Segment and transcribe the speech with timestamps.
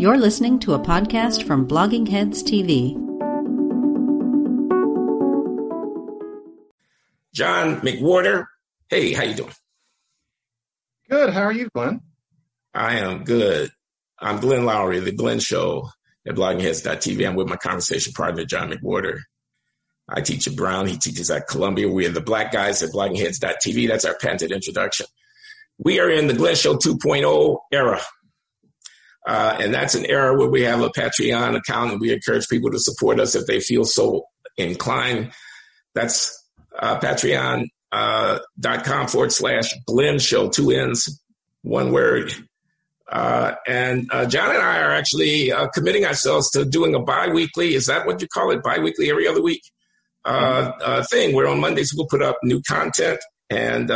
[0.00, 2.94] You're listening to a podcast from Blogging Heads TV.
[7.34, 8.46] John McWhorter.
[8.88, 9.52] Hey, how you doing?
[11.10, 11.34] Good.
[11.34, 12.00] How are you, Glenn?
[12.72, 13.72] I am good.
[14.18, 15.90] I'm Glenn Loury, the Glenn Show
[16.26, 17.28] at bloggingheads.tv.
[17.28, 19.18] I'm with my conversation partner, John McWhorter.
[20.08, 20.86] I teach at Brown.
[20.86, 21.90] He teaches at Columbia.
[21.90, 23.88] We are the black guys at bloggingheads.tv.
[23.88, 25.04] That's our patented introduction.
[25.76, 28.00] We are in the Glenn Show 2.0 era.
[29.30, 32.68] Uh, and that's an era where we have a Patreon account and we encourage people
[32.68, 34.24] to support us if they feel so
[34.56, 35.30] inclined.
[35.94, 36.44] That's
[36.76, 41.22] uh, patreon.com uh, forward slash Glenn Show, two N's,
[41.62, 42.34] one word.
[43.08, 47.76] Uh, and uh, John and I are actually uh, committing ourselves to doing a bi-weekly,
[47.76, 48.64] is that what you call it?
[48.64, 49.62] Bi-weekly every other week
[50.26, 51.02] mm-hmm.
[51.02, 53.90] thing where on Mondays we'll put up new content and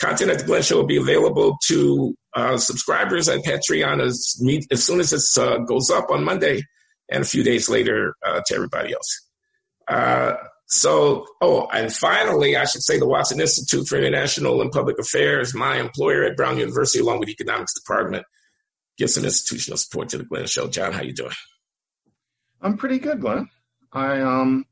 [0.00, 4.82] content at the Glenn Show will be available to Uh, subscribers at Patreon as, as
[4.82, 6.62] soon as it uh, goes up on Monday
[7.10, 9.28] and a few days later uh, to everybody else.
[10.72, 15.54] So, oh, and finally, I should say the Watson Institute for International and Public Affairs,
[15.54, 18.24] my employer at Brown University, along with the economics department,
[18.96, 20.68] gives some institutional support to the Glenn Show.
[20.68, 21.34] John, how you doing?
[22.62, 23.50] I'm pretty good, Glenn.
[23.92, 24.64] I um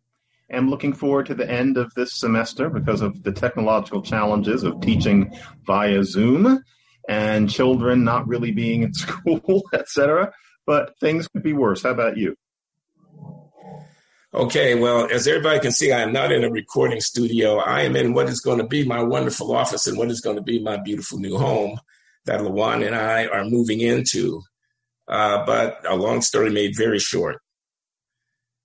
[0.50, 4.80] am looking forward to the end of this semester because of the technological challenges of
[4.80, 6.64] teaching via Zoom
[7.10, 10.32] and children not really being in school, etc.
[10.64, 11.82] But things could be worse.
[11.82, 12.36] How about you?
[14.32, 17.56] Okay, well, as everybody can see, I am not in a recording studio.
[17.56, 20.36] I am in what is going to be my wonderful office and what is going
[20.36, 21.80] to be my beautiful new home
[22.26, 24.40] that Lawan and I are moving into.
[25.08, 27.38] Uh, but a long story made very short.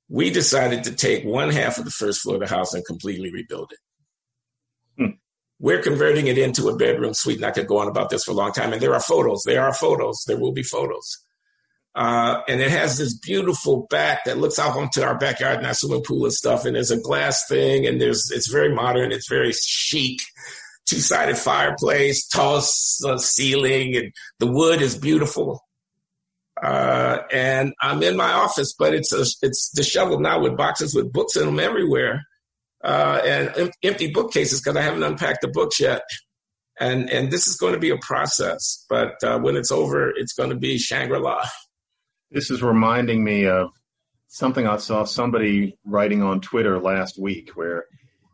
[0.08, 3.32] We decided to take one half of the first floor of the house and completely
[3.32, 3.80] rebuild it.
[5.59, 8.31] We're converting it into a bedroom suite, and I could go on about this for
[8.31, 8.73] a long time.
[8.73, 9.44] And there are photos.
[9.45, 10.23] There are photos.
[10.28, 11.25] There will be photos.
[11.95, 15.73] Uh, and it has this beautiful back that looks out onto our backyard and our
[15.73, 16.66] swimming pool and stuff.
[16.66, 19.13] And there's a glass thing and there's, it's very modern.
[19.13, 20.19] It's very chic.
[20.85, 25.62] Two sided fireplace, tall uh, ceiling, and the wood is beautiful.
[26.62, 31.12] Uh, and I'm in my office, but it's a, it's disheveled now with boxes with
[31.12, 32.24] books in them everywhere,
[32.85, 36.03] uh, and em- empty bookcases because I haven't unpacked the books yet.
[36.79, 40.34] And and this is going to be a process, but uh, when it's over, it's
[40.34, 41.45] going to be Shangri La.
[42.31, 43.69] This is reminding me of
[44.28, 47.85] something I saw somebody writing on Twitter last week where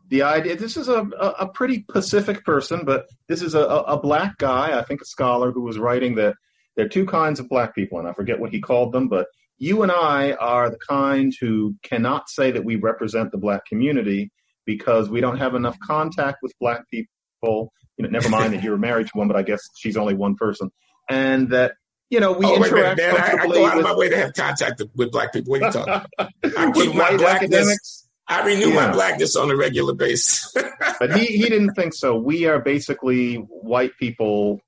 [0.08, 1.02] the idea this is a,
[1.38, 5.52] a, pretty pacific person, but this is a, a black guy, I think a scholar,
[5.52, 6.34] who was writing that
[6.74, 9.28] there are two kinds of black people, and I forget what he called them, but
[9.58, 14.32] you and I are the kind who cannot say that we represent the black community
[14.66, 17.72] because we don't have enough contact with black people.
[17.96, 20.34] You know, never mind that you're married to one, but I guess she's only one
[20.36, 20.70] person.
[21.08, 21.72] And that
[22.10, 22.98] you know, we oh, interact.
[22.98, 25.52] Wait, man, I, I, go out of my way to have contact with black people.
[25.52, 26.30] What are you talking about?
[26.58, 27.54] I keep my blackness.
[27.54, 28.08] Academics?
[28.28, 28.86] I renew yeah.
[28.86, 30.54] my blackness on a regular basis.
[31.00, 32.16] but he, he didn't think so.
[32.16, 34.60] We are basically white people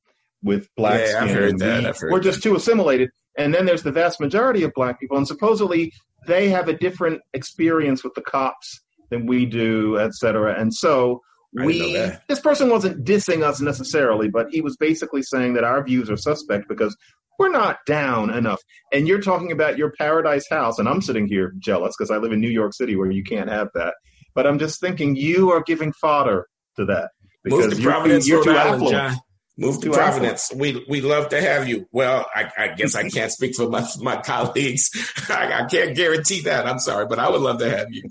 [0.43, 1.23] with black yeah, skin.
[1.23, 1.87] I've heard that.
[1.87, 3.11] I've heard we're just too assimilated.
[3.37, 5.93] And then there's the vast majority of black people, and supposedly
[6.27, 8.81] they have a different experience with the cops
[9.15, 10.59] than we do, etc.
[10.59, 15.65] And so we this person wasn't dissing us necessarily, but he was basically saying that
[15.65, 16.97] our views are suspect because
[17.39, 18.61] we're not down enough.
[18.93, 22.33] And you're talking about your paradise house, and I'm sitting here jealous because I live
[22.33, 23.95] in New York City where you can't have that.
[24.35, 27.11] But I'm just thinking you are giving fodder to that
[27.45, 29.17] because Move to Providence, you're, you're Rhode Island, John.
[29.57, 30.53] Move to Providence.
[30.53, 31.87] We we love to have you.
[31.93, 34.91] Well, I, I guess I can't speak for my my colleagues.
[35.31, 36.67] I, I, can't guarantee that.
[36.67, 38.03] I'm sorry, but I would love to have you.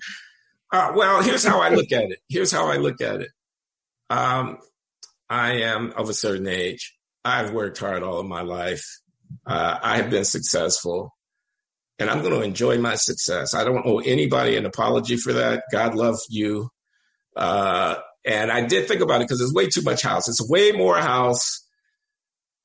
[0.73, 2.17] Uh, well, here's how I look at it.
[2.27, 3.29] Here's how I look at it.
[4.09, 4.57] Um,
[5.29, 6.95] I am of a certain age.
[7.23, 8.83] I've worked hard all of my life.
[9.45, 11.11] Uh, I have been successful
[11.99, 13.53] and I'm going to enjoy my success.
[13.53, 15.63] I don't owe anybody an apology for that.
[15.71, 16.69] God love you.
[17.35, 17.95] Uh,
[18.25, 20.27] and I did think about it because it's way too much house.
[20.27, 21.62] It's way more house.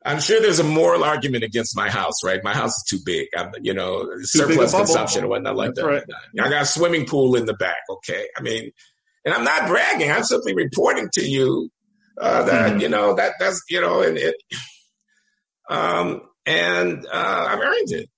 [0.04, 2.42] I'm sure there's a moral argument against my house, right?
[2.42, 3.28] My house is too big.
[3.36, 5.86] I'm, you know, too surplus consumption or whatnot like That's that.
[5.86, 6.02] Right.
[6.40, 7.78] I got a swimming pool in the back.
[7.90, 8.26] Okay.
[8.36, 8.70] I mean,
[9.24, 10.10] and I'm not bragging.
[10.10, 11.70] I'm simply reporting to you,
[12.20, 12.80] uh, that, mm-hmm.
[12.80, 14.36] you know, that, that's, you know, and it,
[15.68, 18.08] um, and uh, I've earned it.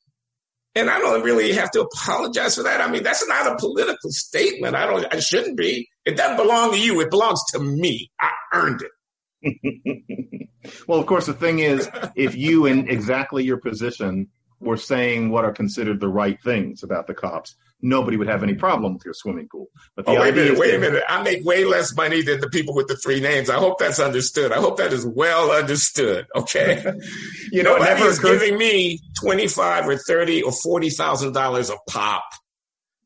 [0.76, 2.80] And I don't really have to apologize for that.
[2.80, 4.76] I mean, that's not a political statement.
[4.76, 5.04] I don't.
[5.12, 5.88] I shouldn't be.
[6.04, 7.00] It doesn't belong to you.
[7.00, 8.08] It belongs to me.
[8.20, 8.92] I earned it.
[10.86, 14.28] well, of course, the thing is, if you in exactly your position
[14.60, 18.54] were saying what are considered the right things about the cops, nobody would have any
[18.54, 19.68] problem with your swimming pool.
[19.96, 21.02] But the oh, wait a minute, wait a minute.
[21.08, 23.48] I make way less money than the people with the three names.
[23.48, 24.52] I hope that's understood.
[24.52, 26.26] I hope that is well understood.
[26.36, 26.84] Okay.
[27.52, 32.24] you know, Nobody is giving me twenty-five or thirty or forty thousand dollars a pop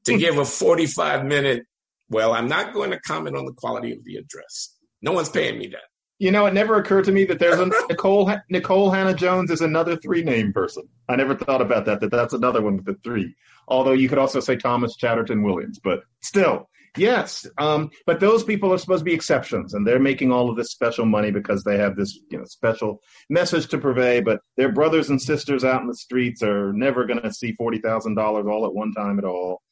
[0.05, 0.19] to hmm.
[0.19, 1.65] give a forty-five minute.
[2.11, 4.77] Well, I'm not going to comment on the quality of the address.
[5.01, 5.94] No one's paying me that.
[6.19, 9.97] You know, it never occurred to me that there's a Nicole Nikole Hannah-Jones is another
[9.97, 10.89] three name person.
[11.09, 12.01] I never thought about that.
[12.01, 13.35] That that's another one with the three.
[13.67, 17.47] Although you could also say Thomas Chatterton Williams, but still, yes.
[17.59, 20.71] Um, but those people are supposed to be exceptions, and they're making all of this
[20.71, 24.21] special money because they have this you know special message to purvey.
[24.21, 27.79] But their brothers and sisters out in the streets are never going to see forty
[27.79, 29.63] thousand dollars all at one time at all,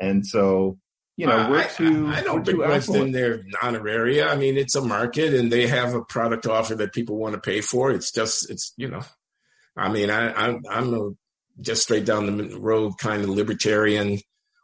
[0.00, 0.78] and so
[1.20, 2.06] you know, we're too.
[2.06, 4.26] I, I, I don't invest in their honoraria.
[4.28, 7.40] I mean, it's a market, and they have a product offer that people want to
[7.40, 7.90] pay for.
[7.90, 9.02] It's just, it's you know,
[9.76, 11.10] I mean, I, I'm I'm a
[11.60, 14.18] just straight down the road kind of libertarian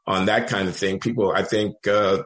[0.06, 1.00] on that kind of thing.
[1.00, 1.86] People, I think.
[1.86, 2.22] uh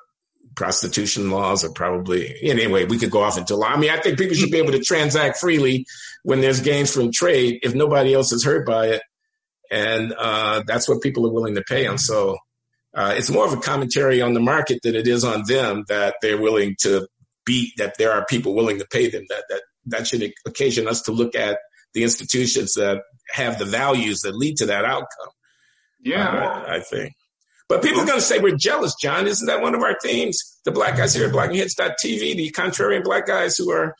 [0.56, 4.18] prostitution laws are probably anyway we could go off into law i mean i think
[4.18, 5.86] people should be able to transact freely
[6.24, 9.02] when there's gains from trade if nobody else is hurt by it
[9.70, 12.36] and uh, that's what people are willing to pay and so
[12.94, 16.16] uh, it's more of a commentary on the market than it is on them that
[16.22, 17.06] they're willing to
[17.46, 21.02] beat that there are people willing to pay them that that that should occasion us
[21.02, 21.58] to look at
[21.94, 23.02] the institutions that
[23.32, 25.32] have the values that lead to that outcome.
[26.00, 26.28] Yeah.
[26.28, 27.12] Uh, I, think.
[27.68, 29.26] But people are going to say we're jealous john.
[29.26, 30.38] Isn't that one of our themes?
[30.64, 33.94] The black guys here at bloggingheads.tv the contrarian black guys who are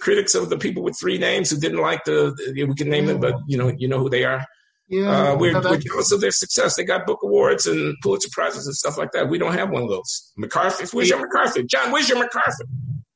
[0.00, 3.18] critics of the people with three names who didn't like the we can name them
[3.18, 4.44] but you know you know who they are
[4.92, 6.76] yeah, uh, we're, we're jealous of their success.
[6.76, 9.30] They got book awards and Pulitzer prizes and stuff like that.
[9.30, 10.32] We don't have one of those.
[10.36, 11.62] MacArthur, where's your MacArthur?
[11.62, 12.66] John, where's your MacArthur?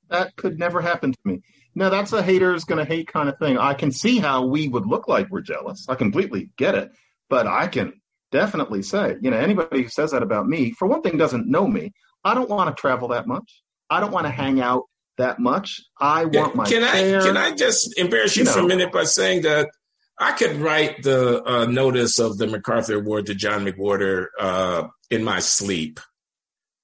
[0.09, 1.43] That could never happen to me.
[1.75, 3.59] No, that's a hater's going to hate kind of thing.
[3.59, 5.85] I can see how we would look like we're jealous.
[5.87, 6.91] I completely get it.
[7.29, 8.01] But I can
[8.33, 11.67] definitely say, you know, anybody who says that about me, for one thing, doesn't know
[11.67, 11.93] me.
[12.25, 13.63] I don't want to travel that much.
[13.91, 14.85] I don't want to hang out
[15.19, 15.83] that much.
[16.01, 16.83] I want my can.
[16.83, 19.69] I can I just embarrass you, you know, for a minute by saying that
[20.19, 25.25] I could write the uh, notice of the MacArthur Award to John McWhorter uh, in
[25.25, 26.01] my sleep.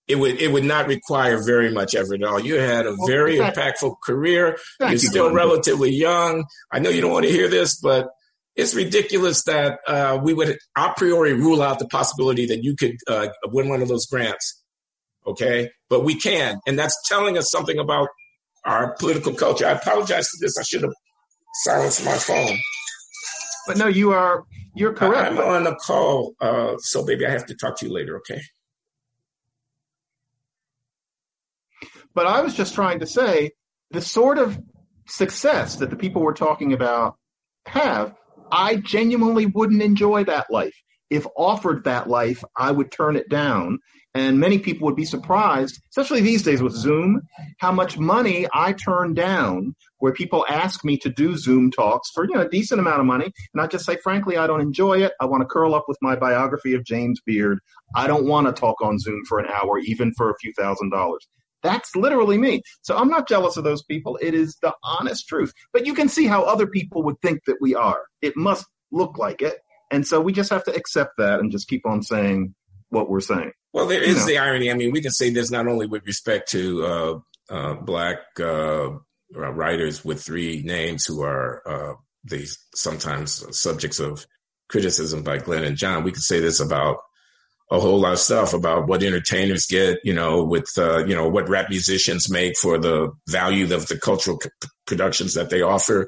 [0.08, 2.40] It would it would not require very much effort at all.
[2.40, 4.58] You had a very well, impactful career.
[4.80, 6.44] You're still relatively young.
[6.70, 8.10] I know you don't want to hear this, but
[8.54, 12.96] it's ridiculous that uh, we would a priori rule out the possibility that you could
[13.08, 14.62] uh, win one of those grants.
[15.26, 18.08] Okay, but we can, and that's telling us something about
[18.64, 19.66] our political culture.
[19.66, 20.58] I apologize for this.
[20.58, 20.92] I should have
[21.62, 22.58] silenced my phone.
[23.66, 24.44] But no, you are
[24.74, 25.32] you're correct.
[25.32, 28.16] I'm on a call, uh, so baby, I have to talk to you later.
[28.18, 28.40] Okay.
[32.14, 33.52] But I was just trying to say
[33.90, 34.58] the sort of
[35.06, 37.16] success that the people we're talking about
[37.66, 38.14] have.
[38.50, 40.76] I genuinely wouldn't enjoy that life.
[41.08, 43.78] If offered that life, I would turn it down
[44.14, 47.22] and many people would be surprised, especially these days with Zoom,
[47.58, 52.24] how much money I turn down where people ask me to do Zoom talks for
[52.24, 53.32] you know a decent amount of money.
[53.54, 55.12] And I just say, frankly, I don't enjoy it.
[55.20, 57.58] I want to curl up with my biography of James Beard.
[57.94, 60.90] I don't want to talk on Zoom for an hour, even for a few thousand
[60.90, 61.26] dollars.
[61.62, 62.62] That's literally me.
[62.82, 64.18] So I'm not jealous of those people.
[64.20, 65.52] It is the honest truth.
[65.72, 68.00] But you can see how other people would think that we are.
[68.20, 69.58] It must look like it.
[69.92, 72.54] And so we just have to accept that and just keep on saying
[72.92, 73.52] what we're saying.
[73.72, 74.70] Well, there is the irony.
[74.70, 77.18] I mean, we can say this not only with respect to uh,
[77.50, 78.90] uh, black uh,
[79.32, 81.94] writers with three names who are uh,
[82.24, 84.26] these sometimes subjects of
[84.68, 86.04] criticism by Glenn and John.
[86.04, 86.98] We could say this about
[87.70, 91.28] a whole lot of stuff about what entertainers get, you know, with, uh, you know,
[91.28, 94.50] what rap musicians make for the value of the cultural c-
[94.86, 96.06] productions that they offer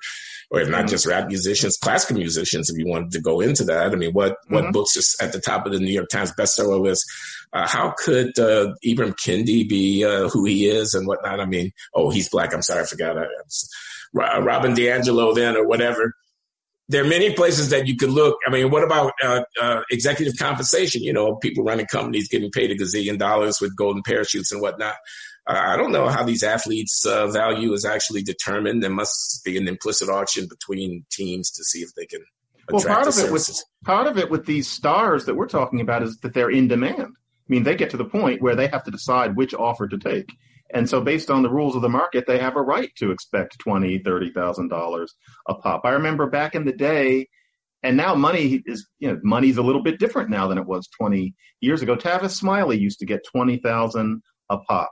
[0.51, 3.93] or if not just rap musicians, classical musicians, if you wanted to go into that.
[3.93, 4.73] I mean, what, what mm-hmm.
[4.73, 7.05] books is at the top of the New York Times bestseller list?
[7.53, 11.41] Uh, how could uh, Ibram Kendi be uh, who he is and whatnot?
[11.41, 12.53] I mean, oh, he's black.
[12.55, 13.17] I'm sorry, I forgot.
[13.19, 13.27] I,
[14.15, 16.15] Robin DiAngelo then or whatever.
[16.89, 18.37] There are many places that you could look.
[18.47, 21.03] I mean, what about uh, uh, executive compensation?
[21.03, 24.97] You know, people running companies getting paid a gazillion dollars with golden parachutes and whatnot.
[25.47, 28.83] I don't know how these athletes' uh, value is actually determined.
[28.83, 32.21] There must be an implicit auction between teams to see if they can.
[32.71, 36.03] Well, part of it with part of it with these stars that we're talking about
[36.03, 37.03] is that they're in demand.
[37.03, 39.99] I mean, they get to the point where they have to decide which offer to
[39.99, 40.33] take.
[40.73, 43.59] And so based on the rules of the market, they have a right to expect
[43.59, 45.15] twenty, thirty thousand dollars
[45.47, 45.83] a pop.
[45.85, 47.29] I remember back in the day,
[47.83, 50.89] and now money is you know, money's a little bit different now than it was
[50.89, 51.97] twenty years ago.
[51.97, 54.91] Tavis Smiley used to get twenty thousand a pop.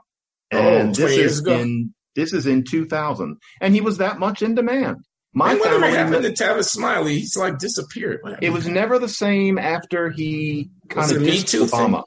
[0.51, 4.41] Oh, and oh, this is in this is in 2000, and he was that much
[4.41, 4.97] in demand.
[5.33, 7.19] My what family happened to Tavis Smiley?
[7.19, 8.21] He's like disappeared.
[8.41, 11.95] It was never the same after he kind of Me Too Obama.
[11.95, 12.03] Thing?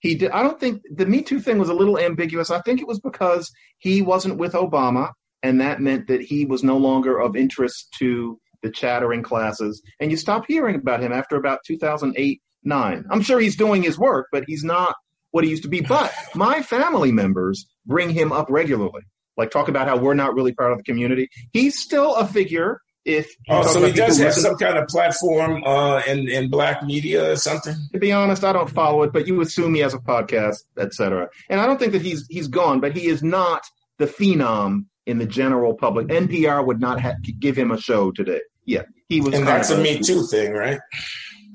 [0.00, 0.30] He did.
[0.32, 2.50] I don't think the Me Too thing was a little ambiguous.
[2.50, 6.62] I think it was because he wasn't with Obama, and that meant that he was
[6.62, 11.36] no longer of interest to the chattering classes, and you stop hearing about him after
[11.36, 13.04] about 2008, nine.
[13.10, 14.94] I'm sure he's doing his work, but he's not
[15.30, 15.80] what he used to be.
[15.80, 19.02] But my family members bring him up regularly,
[19.36, 21.28] like talk about how we're not really part of the community.
[21.52, 22.80] He's still a figure.
[23.04, 27.32] If oh, so he does have some kind of platform uh, in in black media
[27.32, 27.74] or something.
[27.92, 31.28] To be honest, I don't follow it, but you assume he has a podcast, etc.
[31.48, 33.64] And I don't think that he's he's gone, but he is not
[33.98, 36.08] the phenom in the general public.
[36.08, 38.40] NPR would not have, give him a show today.
[38.66, 39.34] Yeah, he was.
[39.34, 40.78] And that's a Me Too thing, right?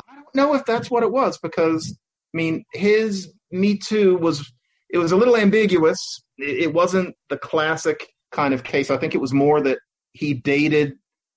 [0.10, 1.96] I don't know if that's what it was because
[2.34, 4.52] I mean his Me Too was
[4.90, 6.22] it was a little ambiguous.
[6.38, 8.92] It wasn't the classic kind of case.
[8.92, 9.80] I think it was more that
[10.12, 10.94] he dated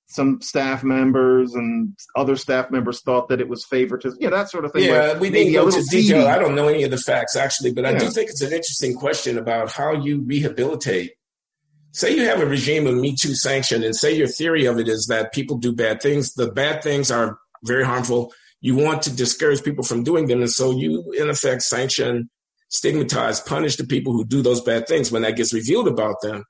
[0.09, 4.19] some staff members and other staff members thought that it was favoritism.
[4.21, 4.85] Yeah, that sort of thing.
[4.85, 6.29] Yeah, we didn't go into detail.
[6.29, 7.91] I don't know any of the facts actually, but yeah.
[7.91, 11.13] I do think it's an interesting question about how you rehabilitate.
[11.93, 14.87] Say you have a regime of Me Too sanction, and say your theory of it
[14.87, 16.35] is that people do bad things.
[16.35, 18.33] The bad things are very harmful.
[18.67, 22.29] You want to discourage people from doing them, and so you, in effect, sanction,
[22.69, 26.43] stigmatize, punish the people who do those bad things when that gets revealed about them.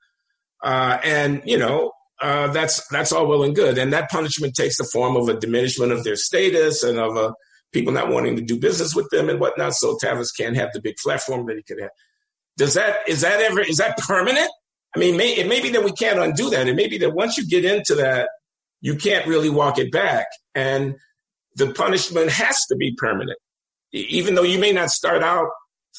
[0.63, 4.77] Uh, and you know, uh, that's that's all well and good, and that punishment takes
[4.79, 7.35] the form of a diminishment of their status and of a
[7.71, 9.75] people not wanting to do business with them and whatnot.
[9.75, 11.91] So Tavis can't have the big platform that he could have.
[12.57, 14.49] Does that is that ever is that permanent?
[14.95, 16.67] I mean, may, it may be that we can't undo that.
[16.67, 18.29] It may be that once you get into that,
[18.81, 20.95] you can't really walk it back, and
[21.57, 23.37] the punishment has to be permanent,
[23.91, 25.49] even though you may not start out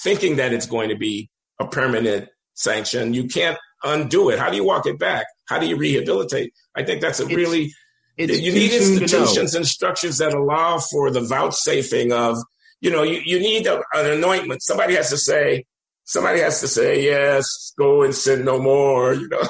[0.03, 1.29] thinking that it's going to be
[1.61, 3.13] a permanent sanction.
[3.13, 4.39] You can't undo it.
[4.39, 5.27] How do you walk it back?
[5.49, 6.53] How do you rehabilitate?
[6.77, 7.73] I think that's a it's, really
[8.17, 12.37] it's you need institutions and structures that allow for the vouchsafing of
[12.81, 14.63] you know you, you need a, an anointment.
[14.63, 15.65] Somebody has to say
[16.05, 19.15] somebody has to say yes, go and sin no more.
[19.15, 19.49] You know.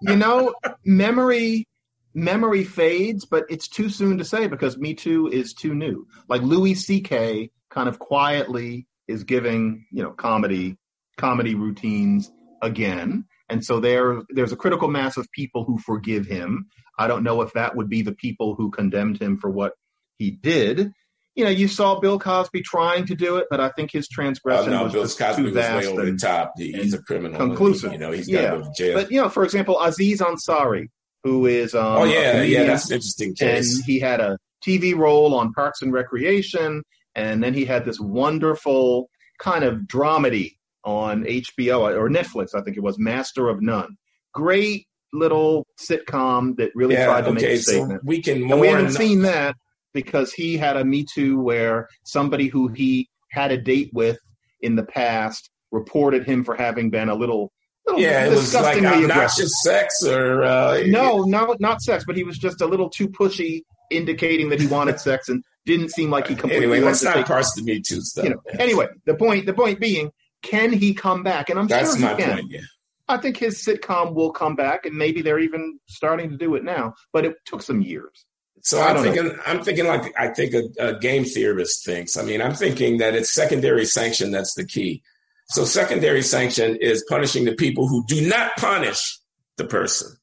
[0.00, 1.66] you know, memory
[2.14, 6.06] memory fades, but it's too soon to say because Me Too is too new.
[6.28, 7.50] Like Louis C.K.
[7.70, 10.76] kind of quietly is giving you know comedy
[11.16, 12.30] comedy routines
[12.62, 16.66] again and so there, there's a critical mass of people who forgive him.
[16.98, 19.72] I don't know if that would be the people who condemned him for what
[20.18, 20.92] he did.
[21.34, 24.72] You know, you saw Bill Cosby trying to do it, but I think his transgression
[24.72, 26.52] oh, no, was Bill just Cosby too vast was way over and, the top.
[26.56, 27.38] He's a criminal.
[27.38, 27.92] Conclusive.
[27.92, 28.50] You know, he's got yeah.
[28.50, 28.94] to go to jail.
[28.94, 30.88] But you know, for example, Aziz Ansari,
[31.24, 33.76] who is um, oh yeah, yeah, that's an interesting case.
[33.76, 36.82] And he had a TV role on Parks and Recreation,
[37.14, 39.08] and then he had this wonderful
[39.38, 43.96] kind of dramedy on HBO or Netflix, I think it was, Master of None.
[44.32, 48.00] Great little sitcom that really yeah, tried to okay, make a statement.
[48.00, 49.56] So we can and we haven't seen that
[49.92, 54.18] because he had a Me Too where somebody who he had a date with
[54.60, 57.52] in the past reported him for having been a little.
[57.98, 62.38] Yeah, it was like obnoxious sex or uh, no, no, not sex, but he was
[62.38, 66.34] just a little too pushy, indicating that he wanted sex and didn't seem like he
[66.34, 66.66] completely.
[66.66, 68.24] Anyway, let's not parse the Me Too stuff.
[68.24, 70.10] You know, anyway, the point, the point being,
[70.42, 71.50] can he come back?
[71.50, 72.38] And I'm That's sure he can.
[72.38, 72.60] Point, yeah.
[73.08, 76.64] I think his sitcom will come back, and maybe they're even starting to do it
[76.64, 76.94] now.
[77.12, 78.24] But it took some years.
[78.62, 79.38] So I'm thinking, know.
[79.46, 82.16] I'm thinking like I think a, a, game theorist thinks.
[82.16, 85.02] I mean, I'm thinking that it's secondary sanction that's the key.
[85.50, 89.18] So secondary sanction is punishing the people who do not punish
[89.56, 90.16] the person.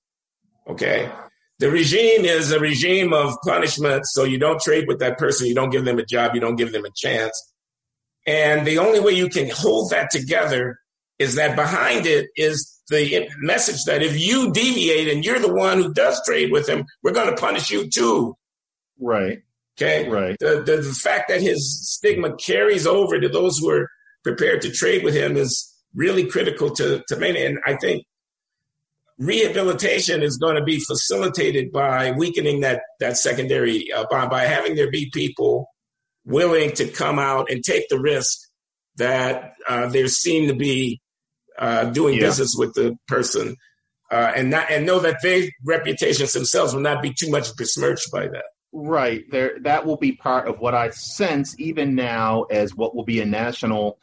[0.68, 1.12] Okay.
[1.60, 4.06] The regime is a regime of punishment.
[4.06, 5.48] So you don't trade with that person.
[5.48, 6.34] You don't give them a job.
[6.34, 7.54] You don't give them a chance.
[8.26, 10.80] And the only way you can hold that together
[11.20, 15.82] is that behind it is the message that if you deviate and you're the one
[15.82, 18.38] who does trade with him, we're going to punish you too.
[19.00, 19.40] Right.
[19.78, 20.08] Okay.
[20.08, 20.38] Right.
[20.40, 23.90] The, the, the fact that his stigma carries over to those who are
[24.24, 27.48] prepared to trade with him is really critical to, to maintain.
[27.48, 28.04] And I think
[29.18, 34.76] rehabilitation is going to be facilitated by weakening that, that secondary uh, bond, by having
[34.76, 35.68] there be people
[36.26, 38.38] willing to come out and take the risk
[38.98, 41.02] that uh, they seem to be
[41.58, 42.22] uh, doing yeah.
[42.22, 43.56] business with the person,
[44.12, 48.12] uh, and not and know that their reputations themselves will not be too much besmirched
[48.12, 48.44] by that.
[48.74, 53.06] Right there, that will be part of what I sense even now as what will
[53.06, 53.98] be a national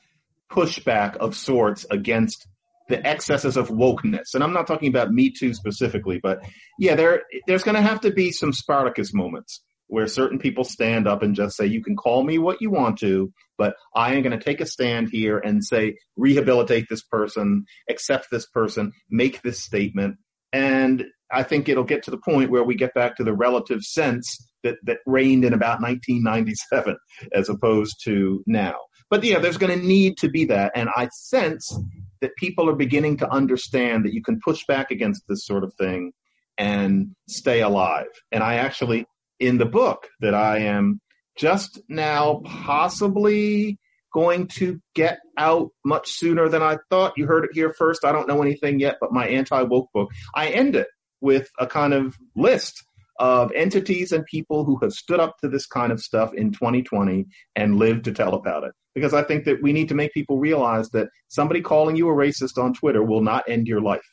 [0.51, 2.47] pushback of sorts against
[2.89, 4.35] the excesses of wokeness.
[4.35, 6.45] And I'm not talking about Me Too specifically, but
[6.79, 11.07] yeah, there there's going to have to be some Spartacus moments where certain people stand
[11.07, 14.23] up and just say, you can call me what you want to, but I am
[14.23, 19.43] going to take a stand here and say, rehabilitate this person, accept this person, make
[19.43, 20.17] this statement.
[20.53, 23.83] And I think it'll get to the point where we get back to the relative
[23.83, 26.97] sense that, that reigned in about 1997
[27.33, 28.77] as opposed to now.
[29.15, 30.73] But yeah, there's going to need to be that.
[30.75, 31.79] And I sense
[32.21, 35.73] that people are beginning to understand that you can push back against this sort of
[35.75, 36.11] thing
[36.59, 38.09] and stay alive.
[38.33, 39.07] And I actually,
[39.39, 41.01] in the book that I am
[41.37, 43.79] just now possibly
[44.13, 47.13] going to get out much sooner than I thought.
[47.17, 48.05] You heard it here first.
[48.05, 50.89] I don't know anything yet, but my anti woke book, I end it
[51.21, 52.85] with a kind of list
[53.19, 57.27] of entities and people who have stood up to this kind of stuff in 2020
[57.55, 58.73] and lived to tell about it.
[58.95, 62.15] Because I think that we need to make people realize that somebody calling you a
[62.15, 64.05] racist on Twitter will not end your life.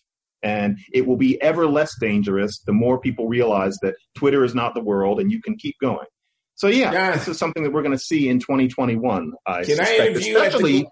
[0.43, 4.73] And it will be ever less dangerous the more people realize that Twitter is not
[4.73, 6.07] the world and you can keep going.
[6.55, 7.11] So yeah, yeah.
[7.11, 9.33] this is something that we're going to see in 2021.
[9.45, 10.87] I can suspect, I especially,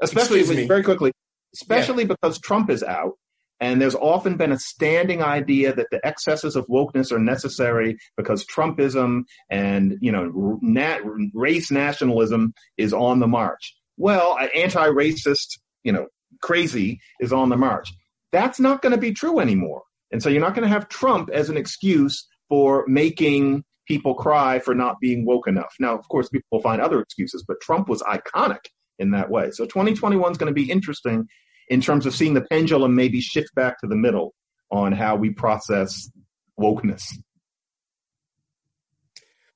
[0.00, 1.12] especially very quickly,
[1.54, 2.14] especially yeah.
[2.20, 3.12] because Trump is out
[3.60, 8.44] and there's often been a standing idea that the excesses of wokeness are necessary because
[8.46, 11.00] Trumpism and you know nat-
[11.34, 13.74] race nationalism is on the march.
[13.96, 16.06] Well, anti-racist, you know,
[16.42, 17.92] crazy is on the march.
[18.30, 19.82] That's not going to be true anymore.
[20.12, 24.58] And so you're not going to have Trump as an excuse for making people cry
[24.58, 25.74] for not being woke enough.
[25.80, 28.66] Now, of course, people will find other excuses, but Trump was iconic
[28.98, 29.50] in that way.
[29.50, 31.26] So 2021 is going to be interesting
[31.68, 34.34] in terms of seeing the pendulum maybe shift back to the middle
[34.70, 36.10] on how we process
[36.58, 37.02] wokeness.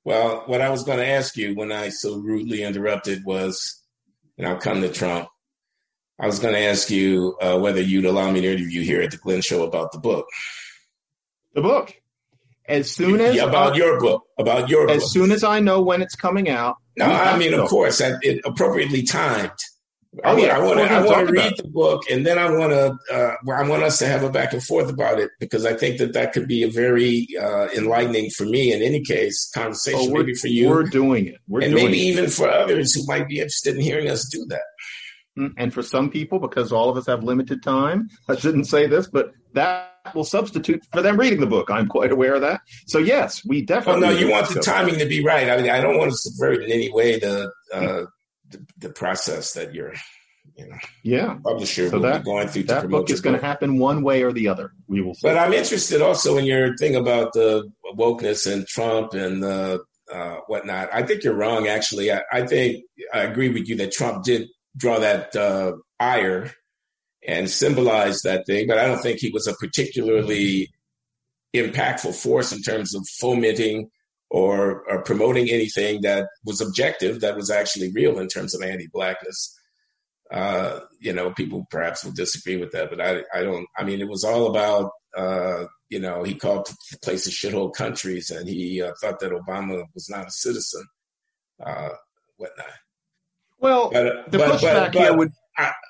[0.03, 3.81] Well, what I was going to ask you when I so rudely interrupted was,
[4.37, 5.27] and I'll come to Trump.
[6.19, 9.11] I was going to ask you uh, whether you'd allow me to interview here at
[9.11, 10.27] the Glenn Show about the book.
[11.53, 11.93] The book.
[12.67, 14.95] As soon as yeah, about uh, your book, about your book.
[14.95, 15.11] as book.
[15.11, 16.77] soon as I know when it's coming out.
[16.97, 19.51] No, I mean, of course, it appropriately timed.
[20.23, 20.57] I, oh, yeah.
[20.57, 20.83] I want to.
[20.83, 22.97] I want to read the book, and then I want to.
[23.13, 25.99] Uh, I want us to have a back and forth about it because I think
[25.99, 28.73] that that could be a very uh, enlightening for me.
[28.73, 30.67] In any case, conversation oh, maybe for you.
[30.67, 32.11] We're doing it, we're and maybe it.
[32.11, 34.63] even for others who might be interested in hearing us do that.
[35.39, 38.87] Mm, and for some people, because all of us have limited time, I shouldn't say
[38.87, 41.71] this, but that will substitute for them reading the book.
[41.71, 42.59] I'm quite aware of that.
[42.87, 44.01] So yes, we definitely.
[44.01, 45.49] Well, no, you want the timing to be right.
[45.49, 47.49] I mean, I don't want to subvert in any way the.
[47.73, 48.03] Uh,
[48.51, 49.93] the, the process that you're
[50.55, 52.63] you know, yeah, publisher so will that, be going through.
[52.63, 54.73] That book is going to happen one way or the other.
[54.87, 55.13] We will.
[55.13, 55.21] See.
[55.23, 60.37] But I'm interested also in your thing about the wokeness and Trump and the uh,
[60.47, 60.89] whatnot.
[60.91, 61.67] I think you're wrong.
[61.67, 62.83] Actually, I, I, think
[63.13, 66.51] I agree with you that Trump did draw that uh, ire
[67.25, 70.69] and symbolize that thing, but I don't think he was a particularly
[71.55, 73.89] impactful force in terms of fomenting
[74.31, 79.59] or, or promoting anything that was objective, that was actually real in terms of anti-blackness.
[80.31, 83.67] Uh, you know, people perhaps will disagree with that, but I, I don't.
[83.77, 86.69] I mean, it was all about, uh, you know, he called
[87.03, 90.85] places shithole countries, and he uh, thought that Obama was not a citizen,
[91.61, 91.89] uh,
[92.37, 92.67] whatnot.
[93.59, 95.31] Well, but, uh, the but, pushback but, here would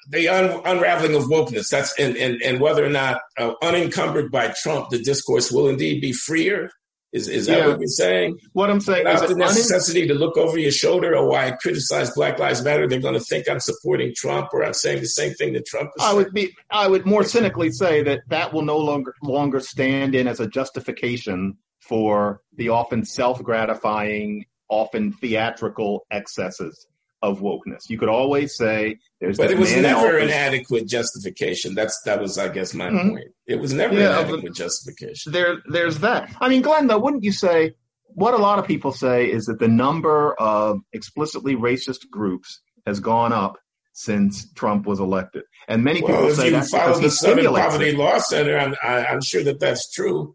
[0.09, 1.69] the un- unraveling of wokeness.
[1.69, 3.21] That's and and and whether or not
[3.61, 6.71] unencumbered by Trump, the discourse will indeed be freer
[7.13, 7.67] is is that yeah.
[7.67, 8.39] what you're saying?
[8.53, 11.51] What I'm saying Without is the necessity to look over your shoulder or why I
[11.51, 15.07] criticize Black Lives Matter, they're going to think I'm supporting Trump or I'm saying the
[15.07, 16.03] same thing that Trump is.
[16.03, 16.17] I saying.
[16.17, 16.55] would be.
[16.69, 20.47] I would more cynically say that that will no longer longer stand in as a
[20.47, 26.87] justification for the often self gratifying, often theatrical excesses
[27.21, 27.89] of wokeness.
[27.89, 29.37] You could always say there's.
[29.37, 31.75] But it was never an adequate justification.
[31.75, 33.09] That's that was, I guess, my mm-hmm.
[33.09, 33.27] point.
[33.47, 35.31] It was never yeah, an adequate justification.
[35.31, 36.35] There, there's that.
[36.39, 37.75] I mean, Glenn, though, wouldn't you say
[38.13, 42.99] what a lot of people say is that the number of explicitly racist groups has
[42.99, 43.57] gone up
[43.93, 48.17] since Trump was elected, and many well, people say you follow the Southern Poverty Law
[48.19, 48.57] Center.
[48.57, 50.33] I'm, I, am sure that that's true.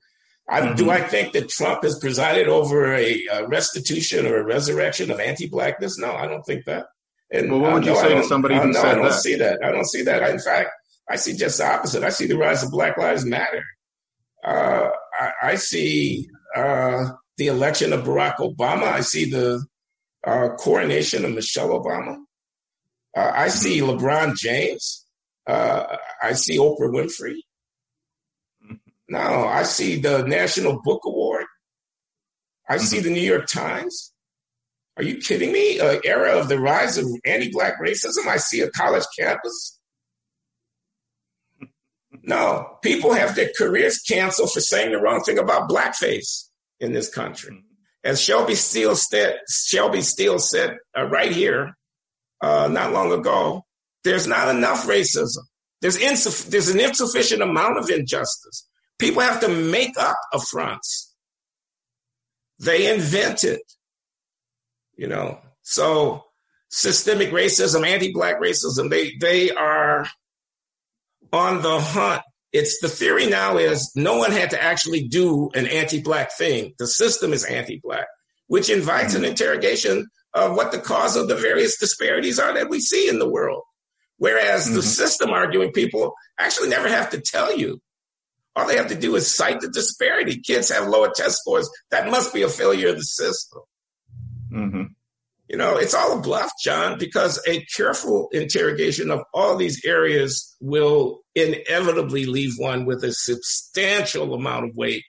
[0.48, 0.74] I, mm-hmm.
[0.76, 5.18] Do I think that Trump has presided over a, a, restitution or a resurrection of
[5.18, 5.98] anti-blackness?
[5.98, 6.86] No, I don't think that.
[7.32, 9.14] And well, what would you say to somebody who no, said I don't that?
[9.14, 9.58] see that.
[9.64, 10.30] I don't see that.
[10.30, 10.70] In fact,
[11.10, 12.04] I see just the opposite.
[12.04, 13.64] I see the rise of Black Lives Matter.
[14.44, 18.84] Uh, I, I, see uh, the election of Barack Obama.
[18.84, 19.64] I see the
[20.24, 22.18] uh, coronation of Michelle Obama.
[23.16, 25.04] Uh, I see LeBron James.
[25.46, 27.38] Uh, I see Oprah Winfrey.
[29.08, 31.46] No, I see the National Book Award.
[32.68, 34.12] I see the New York Times.
[34.96, 35.78] Are you kidding me?
[35.78, 38.26] An era of the rise of anti-black racism.
[38.26, 39.78] I see a college campus.
[42.22, 46.48] No, people have their careers canceled for saying the wrong thing about blackface
[46.80, 47.62] in this country.
[48.02, 51.76] As Shelby Steele said, Shelby Steele said uh, right here,
[52.40, 53.64] uh, not long ago,
[54.02, 55.38] there's not enough racism.
[55.82, 58.68] There's, insuff- there's an insufficient amount of injustice.
[58.98, 61.14] People have to make up affronts.
[62.58, 63.62] They invent it,
[64.96, 65.38] you know.
[65.62, 66.24] So
[66.70, 70.06] systemic racism, anti-black racism, they they are
[71.32, 75.66] on the hunt It's the theory now is no one had to actually do an
[75.66, 76.72] anti-black thing.
[76.78, 78.06] The system is anti-black,
[78.46, 82.80] which invites an interrogation of what the cause of the various disparities are that we
[82.80, 83.62] see in the world.
[84.16, 84.76] Whereas mm-hmm.
[84.76, 87.80] the system arguing people actually never have to tell you.
[88.56, 90.40] All they have to do is cite the disparity.
[90.40, 91.70] Kids have lower test scores.
[91.90, 93.60] That must be a failure of the system.
[94.50, 94.82] Mm-hmm.
[95.48, 100.56] You know, it's all a bluff, John, because a careful interrogation of all these areas
[100.60, 105.04] will inevitably leave one with a substantial amount of weight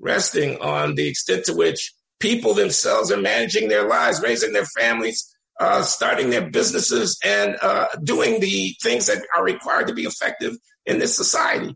[0.00, 5.34] resting on the extent to which people themselves are managing their lives, raising their families,
[5.60, 10.56] uh, starting their businesses, and uh, doing the things that are required to be effective
[10.86, 11.74] in this society.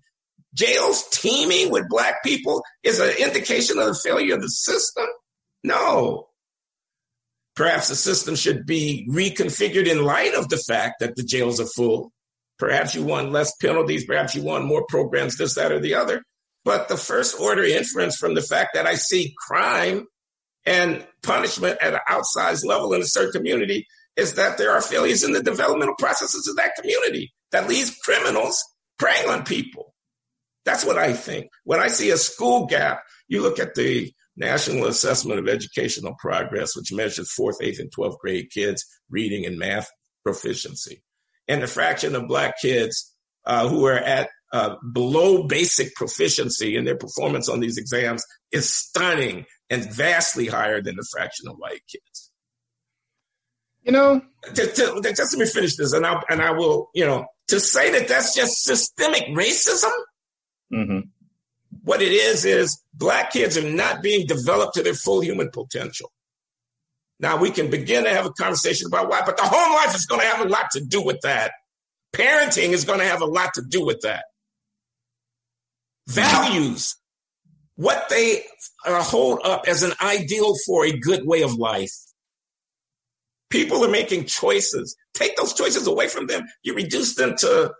[0.54, 5.06] Jails teeming with black people is an indication of the failure of the system?
[5.64, 6.28] No,
[7.54, 11.66] Perhaps the system should be reconfigured in light of the fact that the jails are
[11.66, 12.10] full.
[12.58, 14.06] Perhaps you want less penalties.
[14.06, 16.22] Perhaps you want more programs, this, that, or the other.
[16.64, 20.06] But the first order inference from the fact that I see crime
[20.64, 23.86] and punishment at an outsized level in a certain community
[24.16, 28.62] is that there are failures in the developmental processes of that community that leaves criminals
[28.98, 29.91] preying on people.
[30.64, 31.48] That's what I think.
[31.64, 36.76] When I see a school gap, you look at the National Assessment of Educational Progress,
[36.76, 39.90] which measures fourth, eighth, and 12th grade kids' reading and math
[40.24, 41.02] proficiency.
[41.48, 46.84] And the fraction of Black kids uh, who are at uh, below basic proficiency in
[46.84, 51.82] their performance on these exams is stunning and vastly higher than the fraction of white
[51.90, 52.30] kids.
[53.82, 54.22] You know,
[54.54, 56.90] just, just let me finish this, and I and I will.
[56.94, 59.90] You know, to say that that's just systemic racism.
[60.72, 61.00] Mm-hmm.
[61.84, 66.12] What it is, is black kids are not being developed to their full human potential.
[67.20, 70.06] Now we can begin to have a conversation about why, but the home life is
[70.06, 71.52] going to have a lot to do with that.
[72.14, 74.24] Parenting is going to have a lot to do with that.
[76.08, 76.96] Values,
[77.76, 78.44] what they
[78.84, 81.94] uh, hold up as an ideal for a good way of life.
[83.50, 84.96] People are making choices.
[85.14, 86.42] Take those choices away from them.
[86.62, 87.72] You reduce them to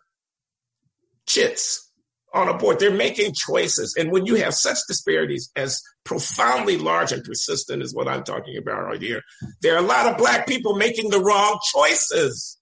[1.26, 1.91] chits
[2.34, 2.78] on a board.
[2.78, 3.94] They're making choices.
[3.98, 8.56] And when you have such disparities as profoundly large and persistent is what I'm talking
[8.56, 9.22] about right here,
[9.60, 12.58] there are a lot of black people making the wrong choices.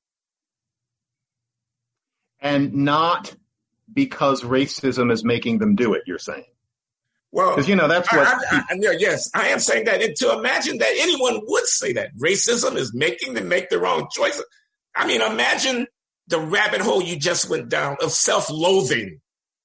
[2.41, 3.35] And not
[3.93, 6.45] because racism is making them do it, you're saying.
[7.33, 8.27] Well, because you know that's what.
[8.27, 10.03] I, I, I, yes, I am saying that.
[10.03, 14.09] And to imagine that anyone would say that racism is making them make the wrong
[14.11, 14.45] choices.
[14.97, 15.87] I mean, imagine
[16.27, 19.21] the rabbit hole you just went down of self-loathing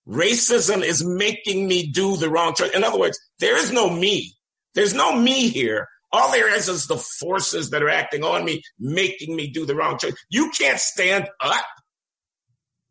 [0.08, 2.72] Racism is making me do the wrong choice.
[2.72, 4.36] In other words, there is no me.
[4.76, 5.88] There's no me here.
[6.12, 9.76] All there is is the forces that are acting on me, making me do the
[9.76, 10.14] wrong choice.
[10.30, 11.66] You can't stand up.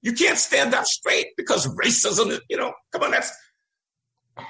[0.03, 3.33] You can't stand up straight because racism is, you know, come on, that's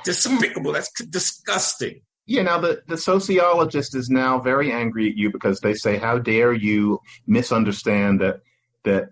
[0.04, 0.72] despicable.
[0.72, 2.00] That's disgusting.
[2.26, 6.18] Yeah, now the, the sociologist is now very angry at you because they say, How
[6.18, 8.40] dare you misunderstand that
[8.84, 9.10] that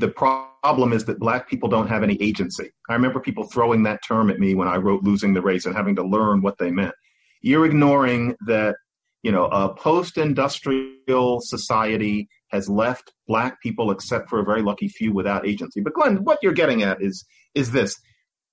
[0.00, 2.70] the problem is that black people don't have any agency.
[2.88, 5.76] I remember people throwing that term at me when I wrote Losing the Race and
[5.76, 6.94] having to learn what they meant.
[7.42, 8.76] You're ignoring that,
[9.22, 14.88] you know, a post industrial society has left black people, except for a very lucky
[14.88, 15.80] few, without agency.
[15.80, 17.94] But Glenn, what you're getting at is, is this.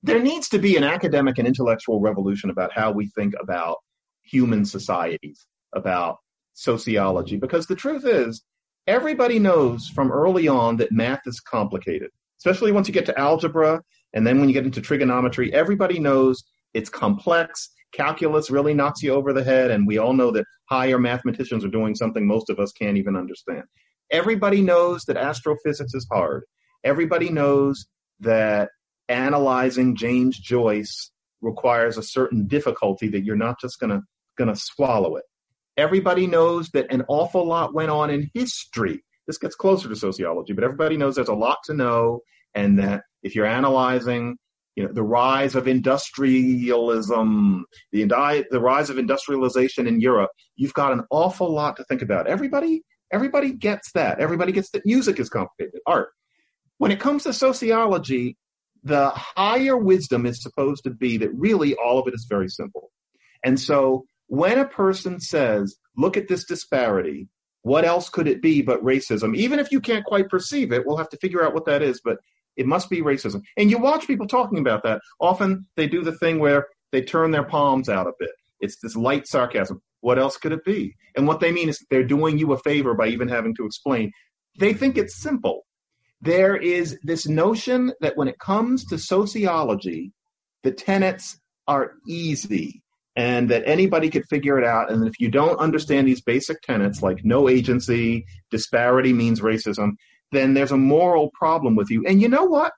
[0.03, 3.77] There needs to be an academic and intellectual revolution about how we think about
[4.23, 6.17] human societies, about
[6.53, 8.43] sociology, because the truth is,
[8.87, 13.81] everybody knows from early on that math is complicated, especially once you get to algebra
[14.13, 17.69] and then when you get into trigonometry, everybody knows it's complex.
[17.93, 21.69] Calculus really knocks you over the head, and we all know that higher mathematicians are
[21.69, 23.63] doing something most of us can't even understand.
[24.11, 26.43] Everybody knows that astrophysics is hard.
[26.83, 27.87] Everybody knows
[28.19, 28.69] that
[29.09, 34.01] analyzing James Joyce requires a certain difficulty that you're not just gonna
[34.37, 35.25] gonna swallow it.
[35.77, 39.03] Everybody knows that an awful lot went on in history.
[39.27, 42.21] This gets closer to sociology, but everybody knows there's a lot to know,
[42.55, 44.37] and that if you're analyzing
[44.75, 48.03] you know, the rise of industrialism, the,
[48.51, 52.27] the rise of industrialization in Europe, you've got an awful lot to think about.
[52.27, 54.19] Everybody, everybody gets that.
[54.19, 56.09] Everybody gets that music is complicated, art.
[56.77, 58.37] When it comes to sociology,
[58.83, 62.91] the higher wisdom is supposed to be that really all of it is very simple.
[63.43, 67.27] And so when a person says, look at this disparity,
[67.61, 69.35] what else could it be but racism?
[69.35, 71.99] Even if you can't quite perceive it, we'll have to figure out what that is,
[72.03, 72.17] but
[72.55, 73.41] it must be racism.
[73.57, 75.01] And you watch people talking about that.
[75.19, 78.31] Often they do the thing where they turn their palms out a bit.
[78.59, 79.81] It's this light sarcasm.
[80.01, 80.95] What else could it be?
[81.15, 84.11] And what they mean is they're doing you a favor by even having to explain.
[84.59, 85.65] They think it's simple.
[86.21, 90.11] there is this notion that when it comes to sociology,
[90.63, 92.81] the tenets are easy
[93.17, 94.91] and that anybody could figure it out.
[94.91, 99.93] And if you don't understand these basic tenets, like no agency, disparity means racism,
[100.31, 102.05] then there's a moral problem with you.
[102.07, 102.73] And you know what?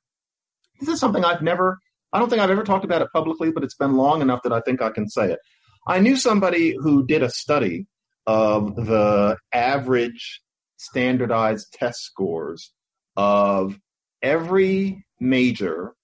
[0.79, 1.77] This is something I've never,
[2.13, 4.53] I don't think I've ever talked about it publicly, but it's been long enough that
[4.53, 5.39] I think I can say it.
[5.85, 7.85] I knew somebody who did a study
[8.25, 10.41] of the average
[10.77, 12.71] standardized test scores
[13.17, 13.77] of
[14.21, 15.95] every major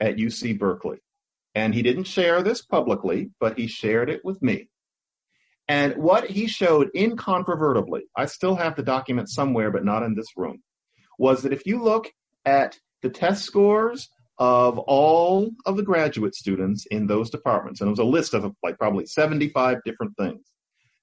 [0.00, 1.03] at UC Berkeley.
[1.54, 4.68] And he didn't share this publicly, but he shared it with me.
[5.68, 10.36] And what he showed incontrovertibly, I still have the document somewhere, but not in this
[10.36, 10.62] room,
[11.18, 12.10] was that if you look
[12.44, 17.90] at the test scores of all of the graduate students in those departments, and it
[17.90, 20.42] was a list of like probably 75 different things,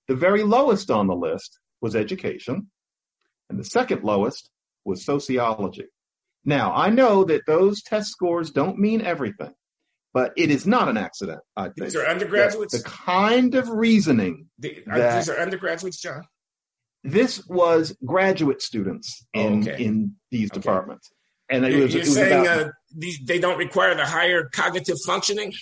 [0.08, 2.70] the very lowest on the list was education,
[3.50, 4.50] and the second lowest
[4.86, 5.86] was sociology.
[6.44, 9.54] Now, I know that those test scores don't mean everything,
[10.14, 11.40] but it is not an accident.
[11.56, 11.76] I think.
[11.78, 12.78] These are undergraduates.
[12.78, 14.48] The kind of reasoning.
[14.60, 16.24] The, that, these are undergraduates, John.
[17.04, 19.84] This was graduate students in oh, okay.
[19.84, 20.60] in these okay.
[20.60, 21.10] departments,
[21.50, 24.50] and it was, you're it was saying about, uh, these, they don't require the higher
[24.54, 25.54] cognitive functioning.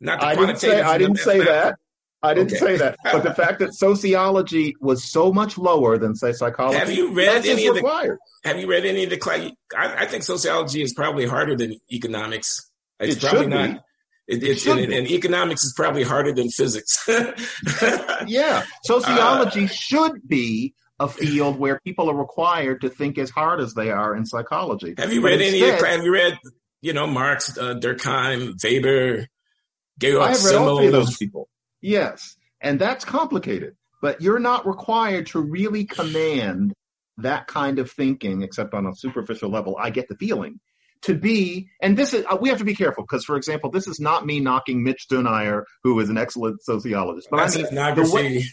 [0.00, 1.76] Not the I didn't say I didn't say that.
[2.24, 2.58] I didn't okay.
[2.58, 6.78] say that, but the fact that sociology was so much lower than say psychology.
[6.78, 8.18] Have you read any of the?
[8.44, 9.52] Have you read any of the?
[9.76, 12.70] I, I, think sociology is probably harder than economics.
[13.00, 13.84] It's it probably not.
[14.26, 17.06] It, it, and, and, economics is probably harder than physics.
[18.26, 23.60] yeah, sociology uh, should be a field where people are required to think as hard
[23.60, 24.94] as they are in psychology.
[24.96, 25.70] Have you read instead, any?
[25.74, 26.38] Of, have you read,
[26.80, 29.26] you know, Marx, uh, Durkheim, Weber,
[29.98, 31.48] Georg I have read all three of those people.
[31.82, 36.72] Yes, and that's complicated, but you're not required to really command
[37.18, 39.76] that kind of thinking, except on a superficial level.
[39.78, 40.60] I get the feeling
[41.02, 43.86] to be, and this is, uh, we have to be careful because, for example, this
[43.86, 47.94] is not me knocking Mitch Duneier, who is an excellent sociologist, but That's I mean,
[47.94, 48.44] the way,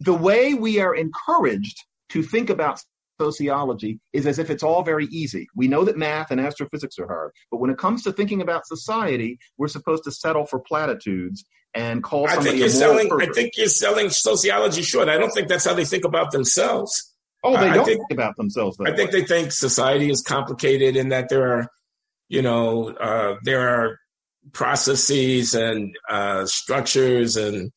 [0.00, 2.80] the way we are encouraged to think about
[3.20, 5.48] sociology is as if it's all very easy.
[5.54, 8.66] We know that math and astrophysics are hard, but when it comes to thinking about
[8.66, 13.10] society, we're supposed to settle for platitudes and call somebody I think you're selling.
[13.20, 15.08] I think you're selling sociology short.
[15.08, 17.14] I don't think that's how they think about themselves.
[17.44, 18.78] Oh, they don't think, think, about themselves.
[18.84, 21.68] I think they think society is complicated and that there are
[22.28, 23.98] you know, uh, there are
[24.52, 27.70] processes and uh, structures and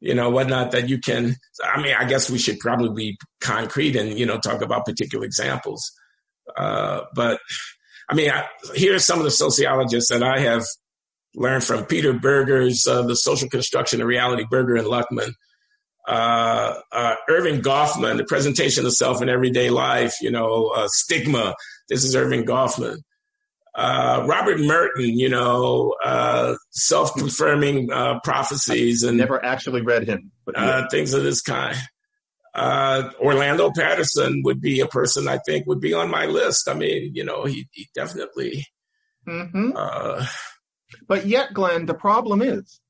[0.00, 1.36] you know whatnot that you can.
[1.62, 5.24] I mean, I guess we should probably be concrete and you know talk about particular
[5.24, 5.92] examples.
[6.56, 7.40] Uh, but
[8.08, 10.64] I mean, I, here are some of the sociologists that I have
[11.34, 15.32] learned from: Peter Berger's uh, "The Social Construction of Reality," Berger and Luckmann.
[16.08, 21.54] Uh, uh, Erving Goffman, the presentation of self in everyday life, you know, stigma.
[21.88, 23.00] This is Erving Goffman
[23.80, 30.58] uh, Robert Merton, you know, uh, self-confirming uh, prophecies and never actually read him, but
[30.58, 30.88] uh, yeah.
[30.90, 31.78] things of this kind.
[32.54, 36.68] Uh, Orlando Patterson would be a person I think would be on my list.
[36.68, 38.66] I mean, you know, he, he definitely.
[39.26, 39.70] Mm-hmm.
[39.74, 40.26] Uh,
[41.08, 42.80] but yet, Glenn, the problem is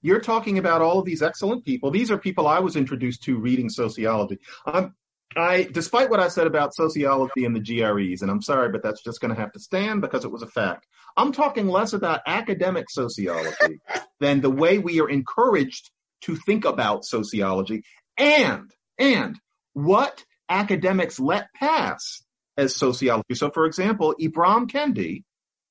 [0.00, 1.92] you're talking about all of these excellent people.
[1.92, 4.38] These are people I was introduced to reading sociology.
[4.66, 4.96] I'm
[5.36, 9.02] I, despite what I said about sociology and the GREs, and I'm sorry, but that's
[9.02, 10.86] just going to have to stand because it was a fact.
[11.16, 13.80] I'm talking less about academic sociology
[14.20, 15.90] than the way we are encouraged
[16.22, 17.82] to think about sociology
[18.16, 19.38] and, and
[19.72, 22.22] what academics let pass
[22.56, 23.34] as sociology.
[23.34, 25.24] So, for example, Ibram Kendi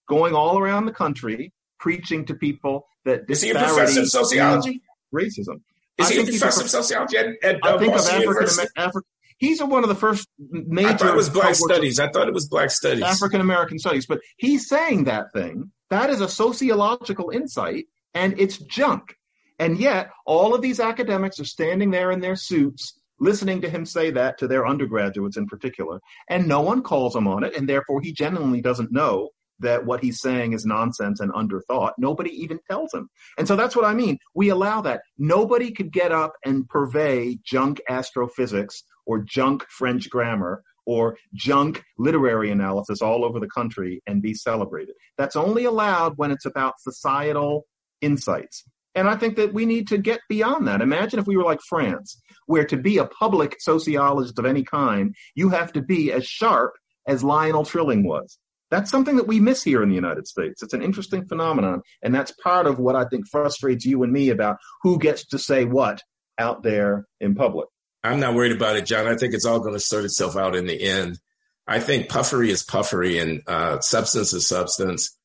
[0.07, 4.81] going all around the country preaching to people that is he a professor of sociology?
[5.13, 5.61] Racism.
[5.97, 9.03] Is he a professor of sociology at, at I think of African, African
[9.41, 10.87] he's one of the first major.
[10.87, 11.99] I thought it was black studies.
[11.99, 14.05] I thought it was black studies, African American studies.
[14.05, 15.71] But he's saying that thing.
[15.89, 19.15] That is a sociological insight, and it's junk.
[19.59, 23.85] And yet, all of these academics are standing there in their suits, listening to him
[23.85, 25.99] say that to their undergraduates in particular,
[26.29, 30.03] and no one calls him on it, and therefore he genuinely doesn't know that what
[30.03, 31.91] he's saying is nonsense and underthought.
[31.99, 33.07] Nobody even tells him.
[33.37, 34.17] And so that's what I mean.
[34.33, 35.01] We allow that.
[35.19, 42.49] Nobody could get up and purvey junk astrophysics or junk French grammar or junk literary
[42.49, 44.95] analysis all over the country and be celebrated.
[45.17, 47.65] That's only allowed when it's about societal
[47.99, 48.63] insights.
[48.95, 50.81] And I think that we need to get beyond that.
[50.81, 55.13] Imagine if we were like France, where to be a public sociologist of any kind,
[55.35, 56.71] you have to be as sharp
[57.05, 58.37] as Lionel Trilling was.
[58.69, 60.63] That's something that we miss here in the United States.
[60.63, 61.81] It's an interesting phenomenon.
[62.01, 65.37] And that's part of what I think frustrates you and me about who gets to
[65.37, 66.01] say what
[66.37, 67.67] out there in public.
[68.03, 69.07] I'm not worried about it, John.
[69.07, 71.19] I think it's all going to sort itself out in the end.
[71.67, 75.17] I think puffery is puffery and uh, substance is substance.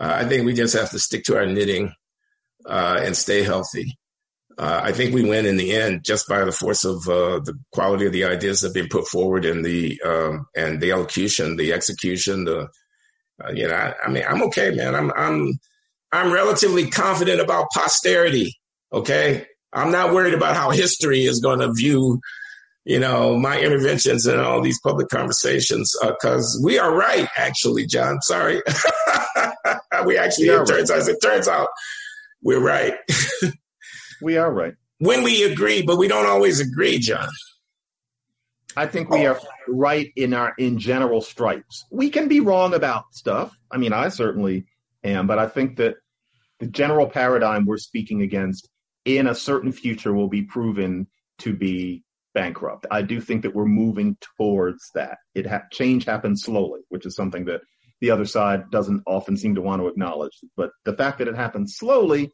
[0.00, 1.92] Uh, I think we just have to stick to our knitting
[2.66, 3.98] uh, and stay healthy.
[4.58, 7.58] Uh, I think we win in the end just by the force of uh, the
[7.72, 11.56] quality of the ideas that have been put forward and the um, and the elocution,
[11.56, 12.44] the execution.
[12.44, 12.68] The
[13.42, 14.94] uh, you know, I, I, mean, I'm okay, man.
[14.94, 15.58] I'm I'm
[16.12, 18.58] I'm relatively confident about posterity.
[18.92, 22.20] Okay, I'm not worried about how history is going to view
[22.84, 27.86] you know, my interventions and all these public conversations, because uh, we are right, actually,
[27.86, 28.20] John.
[28.22, 28.60] Sorry.
[30.06, 31.00] we actually, we it, turns right.
[31.00, 31.68] out, it turns out,
[32.42, 32.94] we're right.
[34.22, 34.74] we are right.
[34.98, 37.28] When we agree, but we don't always agree, John.
[38.76, 41.84] I think we are right in our in general stripes.
[41.90, 43.56] We can be wrong about stuff.
[43.70, 44.64] I mean, I certainly
[45.04, 45.96] am, but I think that
[46.58, 48.68] the general paradigm we're speaking against
[49.04, 51.06] in a certain future will be proven
[51.38, 52.86] to be bankrupt.
[52.90, 55.18] I do think that we're moving towards that.
[55.34, 57.60] It ha- change happens slowly, which is something that
[58.00, 60.32] the other side doesn't often seem to want to acknowledge.
[60.56, 62.30] But the fact that it happens slowly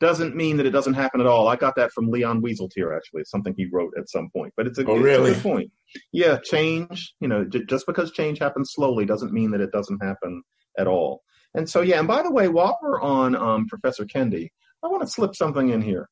[0.00, 1.48] doesn't mean that it doesn't happen at all.
[1.48, 3.22] I got that from Leon Wieseltier, actually.
[3.22, 4.52] It's something he wrote at some point.
[4.56, 5.32] But it's a, oh, really?
[5.32, 5.72] a good point.
[6.12, 10.02] Yeah, change, you know, j- just because change happens slowly doesn't mean that it doesn't
[10.02, 10.42] happen
[10.78, 11.22] at all.
[11.54, 14.50] And so, yeah, and by the way, while we're on um, Professor Kendi,
[14.82, 16.08] I want to slip something in here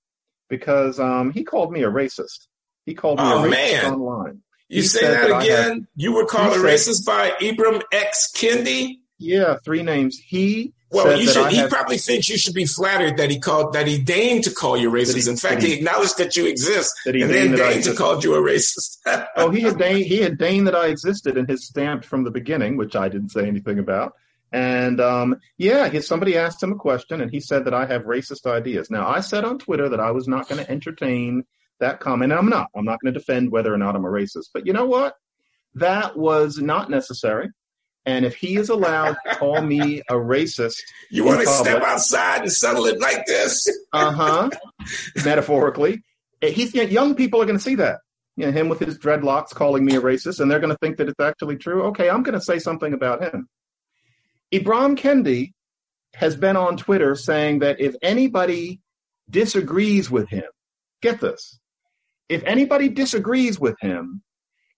[0.48, 2.46] because um, he called me a racist.
[2.84, 3.92] He called me oh, a racist man.
[3.94, 4.42] online.
[4.68, 5.72] You he say that, that again?
[5.72, 8.32] Had, you were called a racist by Ibram X.
[8.34, 8.96] Kendi?
[9.18, 10.18] Yeah, three names.
[10.18, 13.72] He well, you should, he had, probably thinks you should be flattered that he called
[13.72, 15.24] that he deigned to call you racist.
[15.24, 17.94] He, In fact, he, he, acknowledged that you exist, that he and then deigned to
[17.94, 18.98] call you a racist.
[19.36, 22.30] oh, he had deigned he had deigned that I existed and his stamped from the
[22.30, 24.14] beginning, which I didn't say anything about.
[24.52, 28.02] And um, yeah, he, somebody asked him a question, and he said that I have
[28.02, 28.90] racist ideas.
[28.90, 31.44] Now, I said on Twitter that I was not going to entertain
[31.80, 32.32] that comment.
[32.32, 32.68] And I'm not.
[32.74, 34.46] I'm not going to defend whether or not I'm a racist.
[34.52, 35.14] But you know what?
[35.74, 37.50] That was not necessary.
[38.06, 40.76] And if he is allowed to call me a racist,
[41.10, 43.68] you want to step outside and settle it like this?
[43.92, 44.50] uh huh.
[45.24, 46.02] Metaphorically,
[46.40, 47.98] he's young people are going to see that.
[48.36, 50.98] You know, him with his dreadlocks calling me a racist, and they're going to think
[50.98, 51.84] that it's actually true.
[51.84, 53.48] Okay, I'm going to say something about him.
[54.52, 55.52] Ibram Kendi
[56.14, 58.80] has been on Twitter saying that if anybody
[59.28, 60.44] disagrees with him,
[61.02, 61.58] get this,
[62.28, 64.22] if anybody disagrees with him,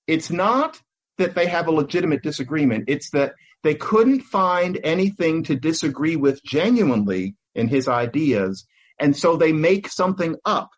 [0.07, 0.81] it's not
[1.19, 2.85] that they have a legitimate disagreement.
[2.89, 8.67] It's that they couldn't find anything to disagree with genuinely in his ideas.
[8.99, 10.71] And so they make something up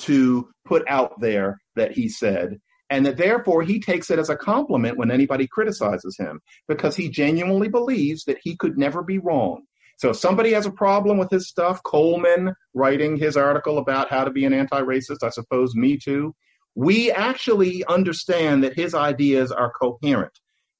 [0.00, 2.58] to put out there that he said.
[2.88, 7.08] And that therefore he takes it as a compliment when anybody criticizes him because he
[7.08, 9.62] genuinely believes that he could never be wrong.
[9.98, 14.24] So if somebody has a problem with his stuff, Coleman writing his article about how
[14.24, 16.34] to be an anti-racist, I suppose me too.
[16.74, 20.38] We actually understand that his ideas are coherent,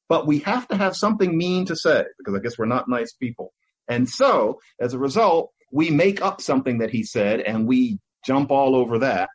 [0.08, 3.14] but we have to have something mean to say because I guess we're not nice
[3.14, 3.52] people.
[3.88, 8.50] And so as a result, we make up something that he said and we jump
[8.50, 9.30] all over that.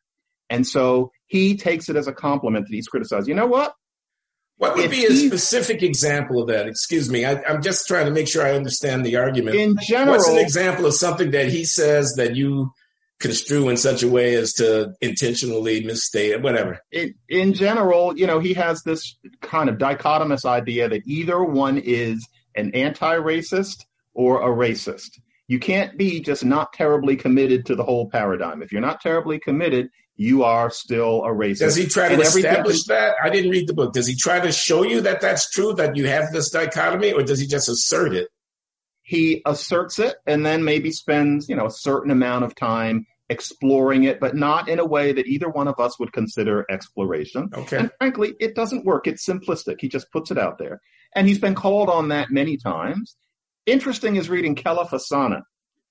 [0.50, 3.30] And so he takes it as a compliment that he's criticized.
[3.30, 3.74] You know what?
[4.58, 6.68] What would be a specific example of that?
[6.68, 7.24] Excuse me.
[7.24, 9.56] I, am just trying to make sure I understand the argument.
[9.56, 12.74] In general, what's an example of something that he says that you
[13.22, 16.82] construe in such a way as to intentionally misstate it, whatever?
[16.92, 21.78] In, in general, you know, he has this kind of dichotomous idea that either one
[21.78, 25.18] is an anti-racist or a racist.
[25.48, 28.62] You can't be just not terribly committed to the whole paradigm.
[28.62, 31.60] If you're not terribly committed, you are still a racist.
[31.60, 33.16] Does he try to and establish that?
[33.24, 33.94] I didn't read the book.
[33.94, 37.24] Does he try to show you that that's true, that you have this dichotomy, or
[37.24, 38.30] does he just assert it?
[39.02, 44.04] He asserts it and then maybe spends, you know, a certain amount of time exploring
[44.04, 47.50] it, but not in a way that either one of us would consider exploration.
[47.54, 47.78] Okay.
[47.78, 49.08] And frankly, it doesn't work.
[49.08, 49.78] It's simplistic.
[49.80, 50.82] He just puts it out there.
[51.16, 53.16] And he's been called on that many times.
[53.66, 55.42] Interesting is reading Kelefa Sanneh,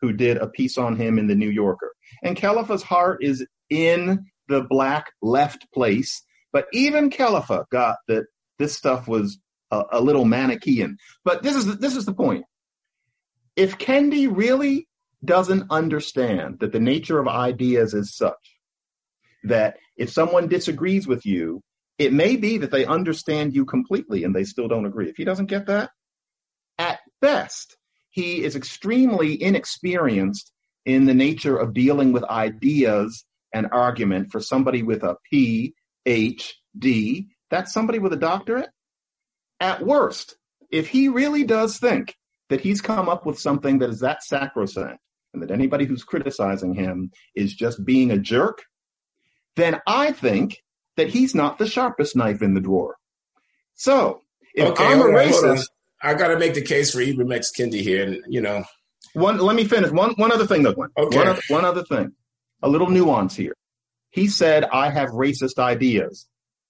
[0.01, 1.93] who did a piece on him in the New Yorker.
[2.23, 6.23] And Kelefa's heart is in the black left place.
[6.53, 8.27] But even Kelefa got that
[8.59, 9.39] this stuff was
[9.71, 10.97] a, a little Manichean.
[11.25, 12.45] But this is this is the point.
[13.57, 14.89] If Kendi really
[15.25, 18.59] doesn't understand that the nature of ideas is such
[19.45, 21.63] that if someone disagrees with you,
[21.99, 25.09] it may be that they understand you completely and they still don't agree.
[25.09, 25.91] If he doesn't get that,
[26.79, 27.77] at best,
[28.11, 30.53] he is extremely inexperienced
[30.87, 37.27] in the nature of dealing with ideas and argument for somebody with a PhD.
[37.51, 38.71] That's somebody with a doctorate.
[39.59, 40.37] At worst,
[40.71, 42.15] if he really does think
[42.49, 45.01] that he's come up with something that is that sacrosanct
[45.33, 48.63] and that anybody who's criticizing him is just being a jerk,
[49.57, 50.63] then I think
[50.97, 52.97] that he's not the sharpest knife in the drawer.
[53.75, 54.21] So
[54.55, 55.57] If okay, I'm a hold on, hold on.
[55.57, 55.69] racist,
[56.03, 57.53] I got to make the case for Ibram X.
[57.57, 58.65] Kendi here, and you know,
[59.13, 59.91] one let me finish.
[59.91, 60.91] One one other thing though, Glenn.
[60.97, 61.19] Okay.
[61.19, 62.13] One, one other thing.
[62.63, 63.55] A little nuance here.
[64.11, 66.27] He said I have racist ideas.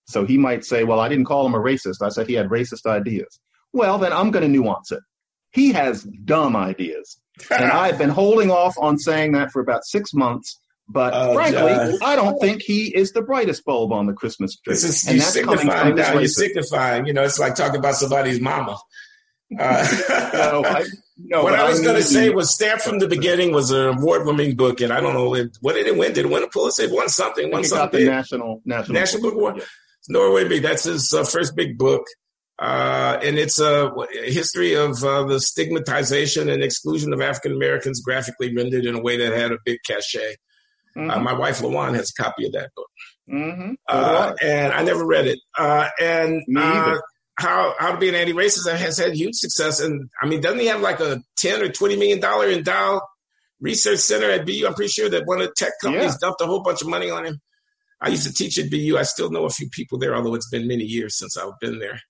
[0.07, 2.03] So he might say, Well, I didn't call him a racist.
[2.03, 3.39] I said he had racist ideas.
[3.73, 5.01] Well, then I'm gonna nuance it.
[5.53, 7.21] He has dumb ideas.
[7.51, 10.61] And I've been holding off on saying that for about six months.
[10.89, 11.99] But Oh, frankly, John.
[12.03, 14.75] I don't think he is the brightest bulb on the Christmas tree.
[14.75, 16.13] this is and you that's signifying now.
[16.19, 17.07] You're signifying.
[17.07, 18.77] You know, it's like talking about somebody's mama.
[19.59, 19.87] Uh,
[20.67, 20.85] I,
[21.25, 24.57] no, what I was going to say was "Stamped from the Beginning" was an award-winning
[24.57, 26.13] book, and I don't know it, what did it win.
[26.13, 26.85] Did it win a Pulitzer?
[26.85, 27.51] It won something.
[27.51, 28.05] Won think it got something.
[28.05, 29.63] the national national National Book Award.
[30.09, 30.63] Norway Big.
[30.63, 32.05] That's his uh, first big book.
[32.59, 33.87] Uh, and it's a,
[34.23, 39.01] a history of uh, the stigmatization and exclusion of African Americans, graphically rendered in a
[39.01, 40.35] way that had a big cachet.
[40.97, 41.23] Uh, Mhm.
[41.23, 42.89] my wife LaJuan has a copy of that book,
[43.33, 43.77] Mhm.
[43.89, 45.39] uh, and I never read it.
[45.57, 47.03] Uh, and Me uh, either.
[47.41, 49.81] How how to be an anti-racist has had huge success.
[49.81, 53.01] And I mean, doesn't he have like a ten or twenty million dollar endowed
[53.61, 54.65] research center at BU?
[54.67, 56.29] I'm pretty sure that one of the tech companies Yeah.
[56.29, 57.41] dumped a whole bunch of money on him.
[58.01, 58.97] I used to teach at BU.
[58.99, 61.79] I still know a few people there, although it's been many years since I've been
[61.79, 62.01] there.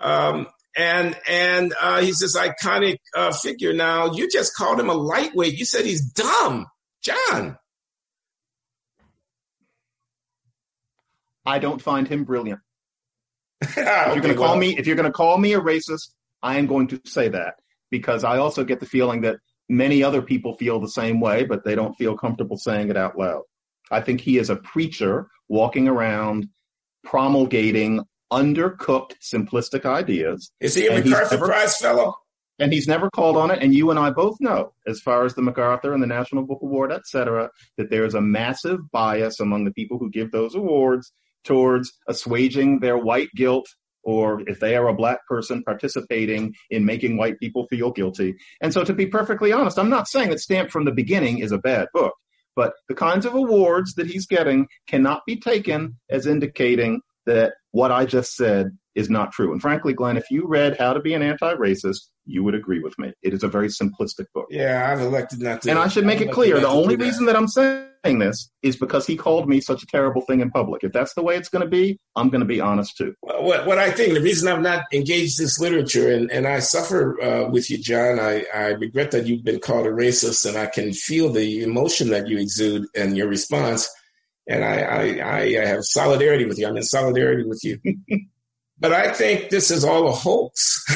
[0.00, 0.46] Um,
[0.76, 3.72] and and uh, he's this iconic uh, figure.
[3.72, 5.58] Now you just called him a lightweight.
[5.58, 6.66] You said he's dumb,
[7.02, 7.58] John.
[11.46, 12.60] I don't find him brilliant.
[13.62, 16.10] If you're going to call me, if you're going to call me a racist,
[16.42, 17.54] I am going to say that
[17.90, 19.36] because I also get the feeling that
[19.68, 23.18] many other people feel the same way, but they don't feel comfortable saying it out
[23.18, 23.42] loud.
[23.90, 26.48] I think he is a preacher walking around
[27.04, 28.02] promulgating
[28.32, 32.14] undercooked, simplistic ideas, is he a MacArthur never- Prize fellow?
[32.60, 33.60] and he's never called on it.
[33.62, 36.60] And you and I both know, as far as the MacArthur and the National Book
[36.62, 40.54] Award, et cetera, that there is a massive bias among the people who give those
[40.54, 41.12] awards
[41.44, 43.66] towards assuaging their white guilt
[44.02, 48.34] or if they are a black person participating in making white people feel guilty.
[48.60, 51.52] And so to be perfectly honest, I'm not saying that Stamped from the Beginning is
[51.52, 52.14] a bad book,
[52.54, 57.90] but the kinds of awards that he's getting cannot be taken as indicating that what
[57.90, 59.52] I just said is not true.
[59.52, 62.96] And frankly, Glenn, if you read How to Be an Anti-Racist, you would agree with
[62.98, 63.12] me.
[63.22, 64.46] It is a very simplistic book.
[64.50, 65.70] Yeah, I've elected not to.
[65.70, 68.76] And I should make I've it clear, the only reason that I'm saying this is
[68.76, 70.84] because he called me such a terrible thing in public.
[70.84, 73.14] If that's the way it's going to be, I'm going to be honest too.
[73.22, 77.20] what what I think the reason I've not engaged this literature and, and I suffer
[77.20, 78.20] uh, with you, John.
[78.20, 82.10] I, I regret that you've been called a racist, and I can feel the emotion
[82.10, 83.88] that you exude and your response.
[84.46, 86.66] And I, I, I have solidarity with you.
[86.66, 87.80] I'm in solidarity with you.
[88.78, 90.84] but I think this is all a hoax.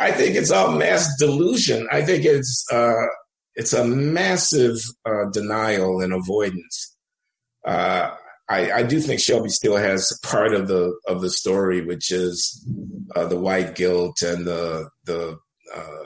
[0.00, 1.86] I think it's all mass delusion.
[1.92, 2.94] I think it's uh,
[3.58, 6.96] it's a massive uh, denial and avoidance.
[7.66, 8.14] Uh,
[8.48, 12.64] I, I do think Shelby still has part of the of the story, which is
[13.16, 15.38] uh, the white guilt and the the
[15.74, 16.04] uh,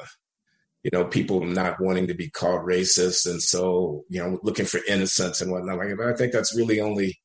[0.83, 4.81] you know people not wanting to be called racist, and so you know looking for
[4.89, 5.77] innocence and whatnot.
[5.77, 7.21] Like, but I think that's really only,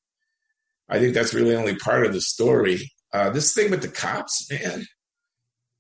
[0.89, 2.91] I think that's really only part of the story.
[3.13, 4.85] Uh, this thing with the cops, man.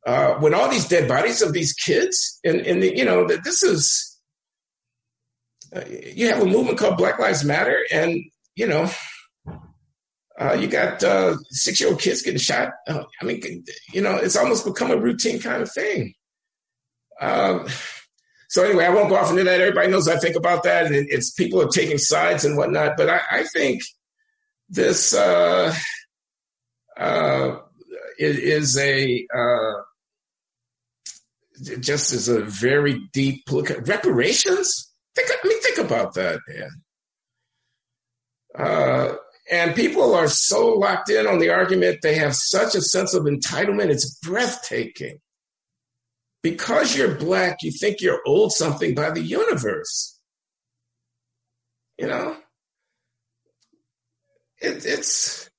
[0.05, 3.61] Uh, when all these dead bodies of these kids, and and the, you know this
[3.61, 4.06] is,
[5.75, 8.23] uh, you have a movement called Black Lives Matter, and
[8.55, 8.89] you know
[10.39, 12.73] uh, you got uh, six year old kids getting shot.
[12.87, 16.13] Uh, I mean, you know, it's almost become a routine kind of thing.
[17.19, 17.67] Um,
[18.49, 19.59] so anyway, I won't go off into that.
[19.59, 22.97] Everybody knows I think about that, and it's people are taking sides and whatnot.
[22.97, 23.81] But I, I think
[24.69, 25.73] this uh,
[26.97, 27.57] uh,
[28.19, 29.73] is, is a uh,
[31.79, 34.93] just is a very deep political reparations.
[35.17, 36.69] Think, I mean, think about that, man.
[38.55, 39.15] Uh,
[39.51, 43.23] and people are so locked in on the argument, they have such a sense of
[43.23, 45.17] entitlement, it's breathtaking.
[46.43, 50.19] Because you're black, you think you're owed something by the universe.
[51.97, 52.37] You know?
[54.61, 55.49] It, it's,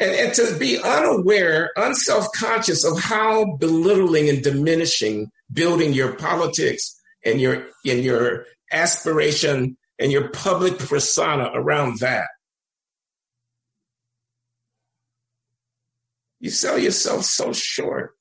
[0.00, 7.00] and, and to be unaware, unself conscious of how belittling and diminishing building your politics
[7.24, 12.28] and your, and your aspiration and your public persona around that.
[16.40, 18.12] You sell yourself so short.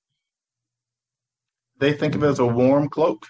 [1.80, 3.26] They think of it as a warm cloak.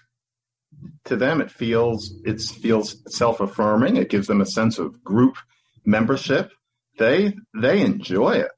[1.05, 3.97] To them, it feels it feels self affirming.
[3.97, 5.37] It gives them a sense of group
[5.85, 6.51] membership.
[6.99, 8.51] They they enjoy it.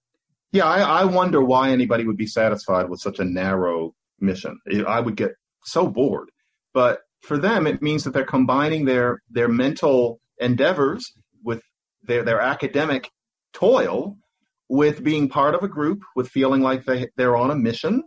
[0.52, 4.60] Yeah, I, I wonder why anybody would be satisfied with such a narrow mission.
[4.88, 5.32] I would get
[5.64, 6.30] so bored.
[6.74, 11.14] But for them, it means that they're combining their their mental endeavors
[11.44, 11.62] with
[12.04, 13.10] their their academic
[13.54, 14.18] toil
[14.70, 18.04] with being part of a group, with feeling like they, they're on a mission.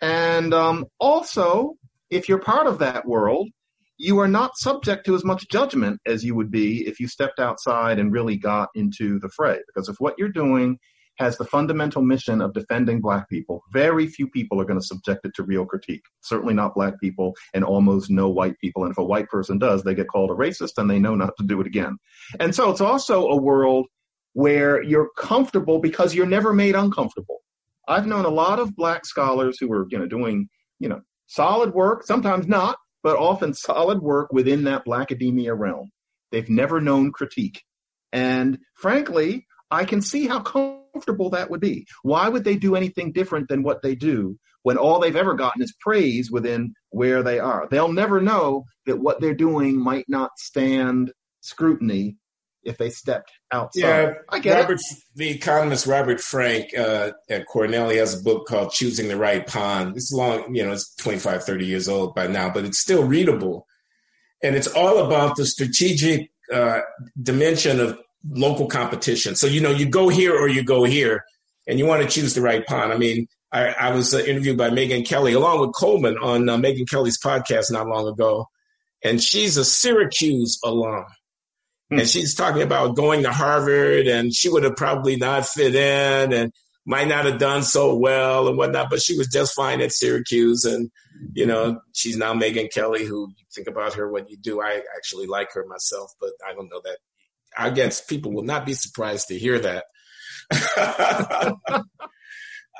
[0.00, 1.74] And um, also,
[2.10, 3.48] if you're part of that world,
[3.96, 7.40] you are not subject to as much judgment as you would be if you stepped
[7.40, 9.58] outside and really got into the fray.
[9.66, 10.78] Because if what you're doing
[11.18, 15.24] has the fundamental mission of defending black people, very few people are going to subject
[15.24, 16.04] it to real critique.
[16.20, 18.84] Certainly not black people and almost no white people.
[18.84, 21.36] And if a white person does, they get called a racist and they know not
[21.38, 21.96] to do it again.
[22.38, 23.86] And so it's also a world
[24.34, 27.38] where you're comfortable because you're never made uncomfortable.
[27.88, 30.48] I've known a lot of black scholars who are, you know, doing,
[30.78, 35.90] you know, solid work, sometimes not, but often solid work within that black academia realm.
[36.30, 37.62] They've never known critique.
[38.12, 41.86] And frankly, I can see how comfortable that would be.
[42.02, 45.62] Why would they do anything different than what they do when all they've ever gotten
[45.62, 47.68] is praise within where they are?
[47.70, 52.16] They'll never know that what they're doing might not stand scrutiny
[52.64, 53.80] if they stepped outside.
[53.80, 54.98] Yeah, I get Robert, it.
[55.14, 59.46] the economist Robert Frank uh, at Cornell, he has a book called Choosing the Right
[59.46, 59.96] Pond.
[59.96, 63.66] It's long, you know, it's 25, 30 years old by now, but it's still readable.
[64.42, 66.80] And it's all about the strategic uh,
[67.20, 67.98] dimension of
[68.28, 69.34] local competition.
[69.36, 71.24] So, you know, you go here or you go here,
[71.66, 72.92] and you want to choose the right pond.
[72.92, 76.56] I mean, I, I was uh, interviewed by Megyn Kelly along with Coleman on uh,
[76.56, 78.46] Megyn Kelly's podcast not long ago,
[79.04, 81.04] and she's a Syracuse alum.
[81.90, 82.00] Hmm.
[82.00, 86.32] And she's talking about going to Harvard and she would have probably not fit in
[86.32, 86.52] and
[86.84, 90.64] might not have done so well and whatnot, but she was just fine at Syracuse.
[90.64, 90.90] And,
[91.32, 94.60] you know, she's now Megyn Kelly, who you think about her, what you do.
[94.60, 96.98] I actually like her myself, but I don't know that.
[97.56, 99.84] I guess people will not be surprised to hear that.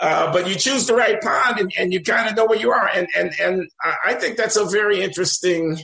[0.00, 2.70] uh, but you choose the right pond and, and you kind of know where you
[2.70, 2.88] are.
[2.88, 3.68] And, and, and
[4.04, 5.78] I think that's a very interesting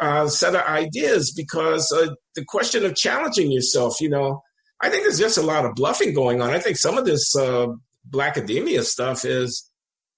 [0.00, 4.42] uh, set of ideas because uh, the question of challenging yourself, you know,
[4.80, 6.50] I think there's just a lot of bluffing going on.
[6.50, 7.68] I think some of this uh,
[8.04, 9.70] black academia stuff is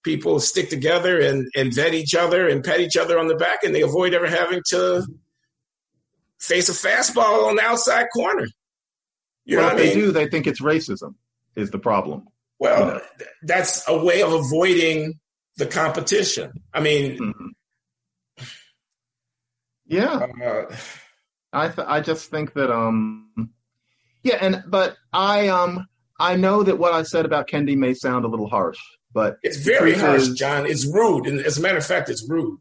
[0.02, 3.64] people stick together and, and vet each other and pat each other on the back
[3.64, 5.06] and they avoid ever having to
[6.46, 8.46] face a fastball on the outside corner.
[9.44, 10.04] You well, know what they I mean?
[10.04, 11.14] do, they think it's racism
[11.54, 12.26] is the problem.
[12.58, 13.00] Well, you know?
[13.42, 15.20] that's a way of avoiding
[15.56, 16.52] the competition.
[16.72, 17.46] I mean, mm-hmm.
[19.86, 20.26] Yeah.
[20.44, 20.76] Uh,
[21.52, 23.50] I th- I just think that um
[24.22, 25.86] yeah and but I um
[26.18, 28.78] I know that what I said about Kendi may sound a little harsh,
[29.12, 30.66] but it's very harsh, is, John.
[30.66, 32.58] It's rude, and as a matter of fact, it's rude.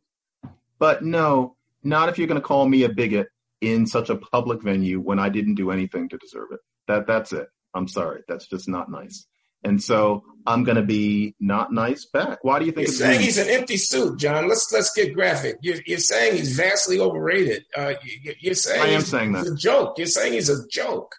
[0.77, 3.27] But no, not if you're going to call me a bigot
[3.61, 6.59] in such a public venue when I didn't do anything to deserve it.
[6.87, 7.47] That that's it.
[7.73, 8.21] I'm sorry.
[8.27, 9.25] That's just not nice.
[9.63, 12.43] And so I'm going to be not nice back.
[12.43, 12.87] Why do you think?
[12.87, 14.47] You're saying he's an empty suit, John.
[14.47, 15.57] Let's let's get graphic.
[15.61, 17.63] You're, you're saying he's vastly overrated.
[17.75, 17.93] Uh,
[18.41, 19.47] you, are saying I am saying that.
[19.47, 19.97] a joke.
[19.97, 21.15] You're saying he's a joke.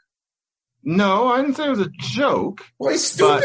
[0.84, 2.64] No, I didn't say it was a joke.
[2.78, 3.42] Well, he's stupid.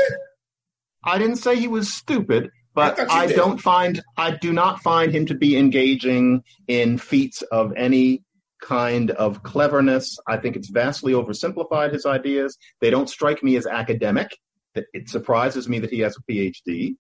[1.04, 5.12] I didn't say he was stupid, but I, I don't find I do not find
[5.12, 8.24] him to be engaging in feats of any
[8.62, 10.18] kind of cleverness.
[10.28, 12.58] I think it's vastly oversimplified his ideas.
[12.80, 14.30] They don't strike me as academic
[14.76, 16.96] it surprises me that he has a PhD.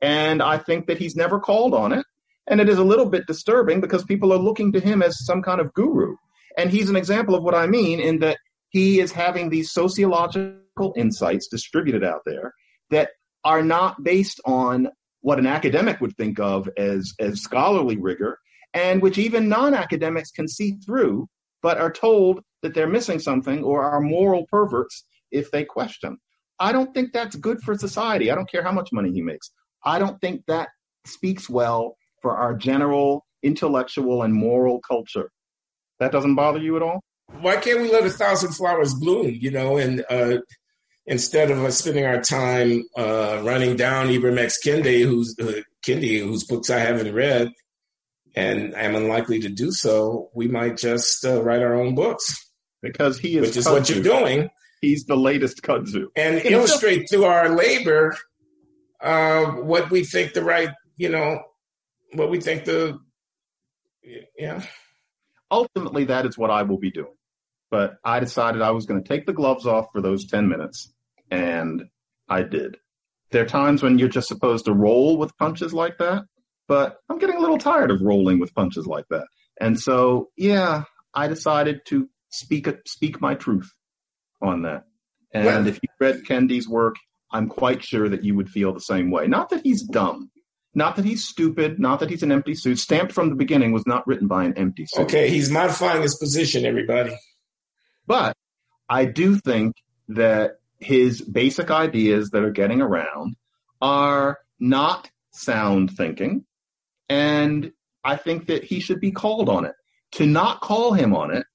[0.00, 2.04] And I think that he's never called on it.
[2.48, 5.42] And it is a little bit disturbing because people are looking to him as some
[5.42, 6.16] kind of guru.
[6.58, 8.38] And he's an example of what I mean in that
[8.70, 12.52] he is having these sociological insights distributed out there
[12.90, 13.10] that
[13.44, 14.88] are not based on
[15.20, 18.38] what an academic would think of as, as scholarly rigor,
[18.74, 21.28] and which even non academics can see through,
[21.62, 26.16] but are told that they're missing something or are moral perverts if they question.
[26.58, 28.30] I don't think that's good for society.
[28.30, 29.50] I don't care how much money he makes.
[29.84, 30.68] I don't think that
[31.06, 35.30] speaks well for our general intellectual and moral culture.
[35.98, 37.00] That doesn't bother you at all?
[37.40, 40.38] Why can't we let a thousand flowers bloom, you know, and uh,
[41.06, 44.58] instead of us spending our time uh, running down Ibram X.
[44.64, 47.50] Kendi, who's, uh, Kendi, whose books I haven't read,
[48.34, 52.48] and I'm unlikely to do so, we might just uh, write our own books.
[52.80, 54.50] Because he is, which is what you're doing
[54.82, 56.08] he's the latest kudzu.
[56.14, 58.14] And illustrate through our labor
[59.00, 60.68] uh, what we think the right,
[60.98, 61.42] you know,
[62.12, 62.98] what we think the,
[64.36, 64.62] yeah.
[65.50, 67.14] Ultimately, that is what I will be doing.
[67.70, 70.92] But I decided I was going to take the gloves off for those 10 minutes,
[71.30, 71.84] and
[72.28, 72.76] I did.
[73.30, 76.24] There are times when you're just supposed to roll with punches like that,
[76.68, 79.26] but I'm getting a little tired of rolling with punches like that.
[79.60, 80.84] And so, yeah,
[81.14, 83.70] I decided to speak speak my truth
[84.40, 84.84] on that.
[85.32, 86.96] And well, if you read Kendi's work,
[87.30, 89.26] I'm quite sure that you would feel the same way.
[89.26, 90.30] Not that he's dumb,
[90.74, 92.78] not that he's stupid, not that he's an empty suit.
[92.78, 95.02] Stamped from the beginning was not written by an empty suit.
[95.04, 97.16] Okay, he's modifying his position, everybody.
[98.06, 98.36] But
[98.88, 99.76] I do think
[100.08, 103.36] that his basic ideas that are getting around
[103.80, 106.44] are not sound thinking.
[107.08, 107.72] And
[108.04, 109.74] I think that he should be called on it.
[110.12, 111.46] To not call him on it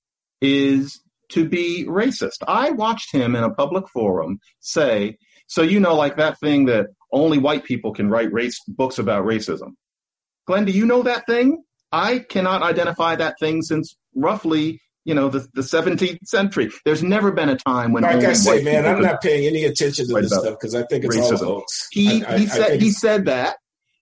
[0.42, 2.44] is to be racist.
[2.48, 5.18] I watched him in a public forum say,
[5.48, 9.26] so you know, like that thing that only white people can write race books about
[9.26, 9.74] racism.
[10.46, 11.64] Glenn, do you know that thing?
[11.92, 16.70] I cannot identify that thing since roughly you know, the, the 17th century.
[16.84, 18.04] There's never been a time when.
[18.04, 21.06] Like I say, man, I'm not paying any attention to this stuff because I think
[21.06, 21.48] it's racism.
[21.48, 21.88] all hoax.
[21.92, 23.56] He, I, he I, said I he said that,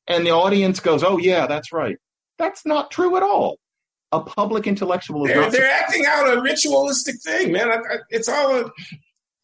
[0.08, 1.98] and the audience goes, "Oh yeah, that's right."
[2.38, 3.58] That's not true at all.
[4.12, 5.52] A public intellectual is they're, not.
[5.52, 7.70] They're acting out a ritualistic thing, man.
[8.10, 8.72] it's all a.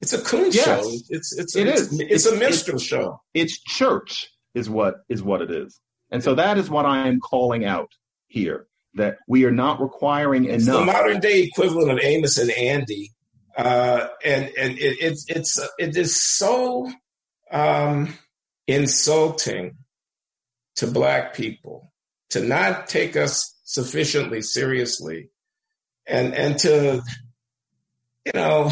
[0.01, 0.91] It's a coon yes, show.
[1.09, 1.99] It's it's it it's, is.
[1.99, 3.21] it's, it's, a minstrel it's, show.
[3.33, 7.19] It's church is what is what it is, and so that is what I am
[7.19, 7.91] calling out
[8.27, 10.79] here that we are not requiring it's enough.
[10.79, 13.11] the modern day equivalent of Amos and Andy,
[13.57, 16.91] uh, and and it, it's it's it is so
[17.51, 18.13] um,
[18.67, 19.77] insulting
[20.77, 21.91] to black people
[22.31, 25.29] to not take us sufficiently seriously,
[26.07, 27.01] and and to
[28.25, 28.71] you know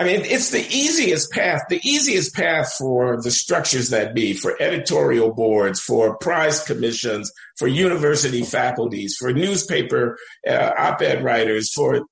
[0.00, 4.56] I mean, it's the easiest path, the easiest path for the structures that be, for
[4.58, 10.16] editorial boards, for prize commissions, for university faculties, for newspaper
[10.48, 12.06] uh, op-ed writers, for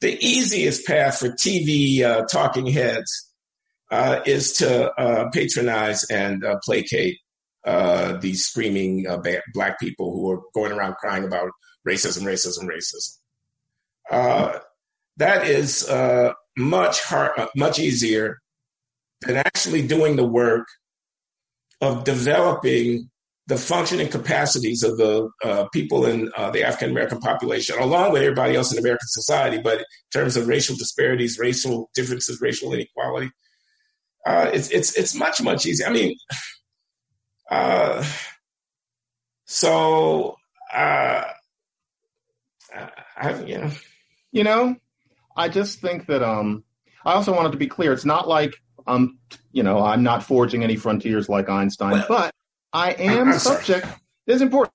[0.00, 3.30] the easiest path for TV uh, talking heads
[3.90, 7.18] uh, is to uh, patronize and uh, placate
[7.66, 9.06] uh, these screaming
[9.52, 11.50] black people who are going around crying about
[11.86, 14.60] racism, racism, racism.
[15.18, 15.88] that is
[16.56, 18.38] much hard, uh, much easier
[19.22, 20.66] than actually doing the work
[21.80, 23.10] of developing
[23.48, 28.22] the functioning capacities of the uh, people in uh, the African American population, along with
[28.22, 29.60] everybody else in American society.
[29.62, 33.30] But in terms of racial disparities, racial differences, racial inequality,
[34.26, 35.86] uh, it's it's it's much much easier.
[35.86, 36.16] I mean,
[37.50, 38.04] uh,
[39.44, 40.36] so
[40.72, 41.24] uh,
[43.16, 43.70] I, you know,
[44.32, 44.76] you know,
[45.36, 46.64] I just think that um,
[47.04, 47.92] I also wanted to be clear.
[47.92, 48.54] It's not like
[48.86, 49.18] um,
[49.52, 52.34] you know, I'm not forging any frontiers like Einstein, well, but
[52.72, 53.86] I am I'm subject.
[54.26, 54.72] It's important.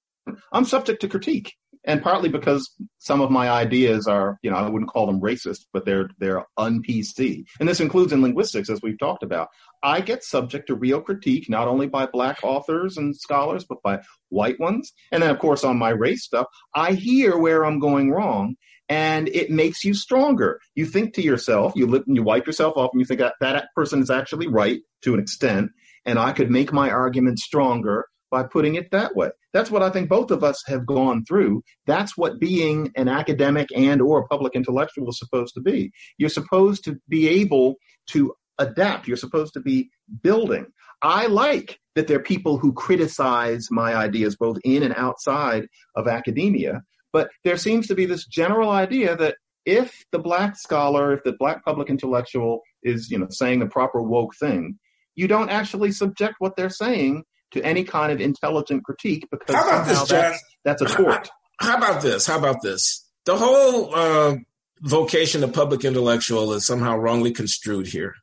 [0.52, 1.54] I'm subject to critique,
[1.84, 5.66] and partly because some of my ideas are, you know, I wouldn't call them racist,
[5.74, 9.50] but they're they're un-PC, and this includes in linguistics, as we've talked about.
[9.84, 14.02] I get subject to real critique, not only by black authors and scholars, but by
[14.30, 18.12] white ones, and then of course on my race stuff, I hear where I'm going
[18.12, 18.56] wrong,
[18.90, 20.60] and it makes you stronger.
[20.76, 23.68] You think to yourself, you look, you wipe yourself off, and you think that that
[23.76, 25.72] person is actually right to an extent,
[26.06, 29.30] and I could make my argument stronger by putting it that way.
[29.54, 31.64] That's what I think both of us have gone through.
[31.86, 35.92] That's what being an academic and or a public intellectual is supposed to be.
[36.18, 37.76] You're supposed to be able
[38.12, 39.08] to adapt.
[39.08, 39.90] You're supposed to be
[40.22, 40.68] building.
[41.02, 46.08] I like that there are people who criticize my ideas both in and outside of
[46.08, 46.84] academia
[47.14, 49.36] but there seems to be this general idea that
[49.66, 54.02] if the black scholar, if the black public intellectual is, you know, saying the proper
[54.02, 54.80] woke thing,
[55.16, 59.68] you don't actually subject what they're saying to any kind of intelligent critique because how
[59.68, 60.20] about this, John?
[60.20, 61.30] That's, that's a tort.
[61.60, 62.26] How, how about this?
[62.26, 63.06] How about this?
[63.26, 64.36] The whole uh,
[64.82, 68.16] vocation of public intellectual is somehow wrongly construed here,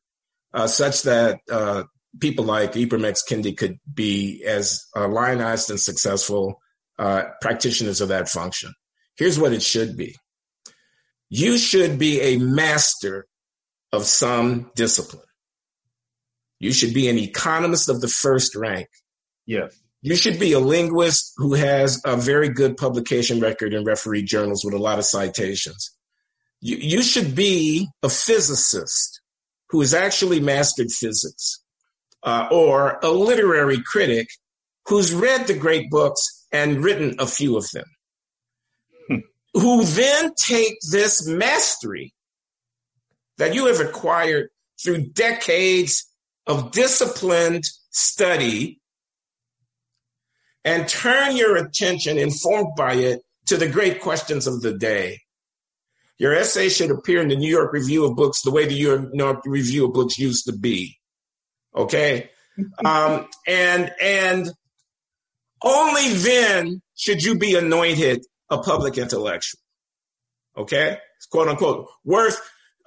[0.54, 1.84] uh, such that uh,
[2.20, 3.22] people like Ibram X.
[3.28, 6.60] Kendi could be as uh, lionized and successful
[6.98, 8.72] uh, practitioners of that function.
[9.16, 10.16] Here's what it should be.
[11.28, 13.26] You should be a master
[13.92, 15.22] of some discipline.
[16.60, 18.88] You should be an economist of the first rank.
[19.46, 19.78] Yes.
[20.00, 24.64] You should be a linguist who has a very good publication record in referee journals
[24.64, 25.90] with a lot of citations.
[26.60, 29.17] You, you should be a physicist
[29.70, 31.62] who has actually mastered physics,
[32.22, 34.28] uh, or a literary critic
[34.86, 37.84] who's read the great books and written a few of them,
[39.08, 39.18] hmm.
[39.54, 42.12] who then take this mastery
[43.36, 44.48] that you have acquired
[44.82, 46.06] through decades
[46.46, 48.80] of disciplined study
[50.64, 55.20] and turn your attention, informed by it, to the great questions of the day.
[56.18, 59.10] Your essay should appear in the New York Review of Books the way the New
[59.14, 60.98] York Review of Books used to be.
[61.74, 62.30] Okay?
[62.84, 64.50] Um, and, and
[65.62, 69.60] only then should you be anointed a public intellectual.
[70.56, 70.98] Okay?
[71.30, 71.86] Quote unquote.
[72.04, 72.40] Worth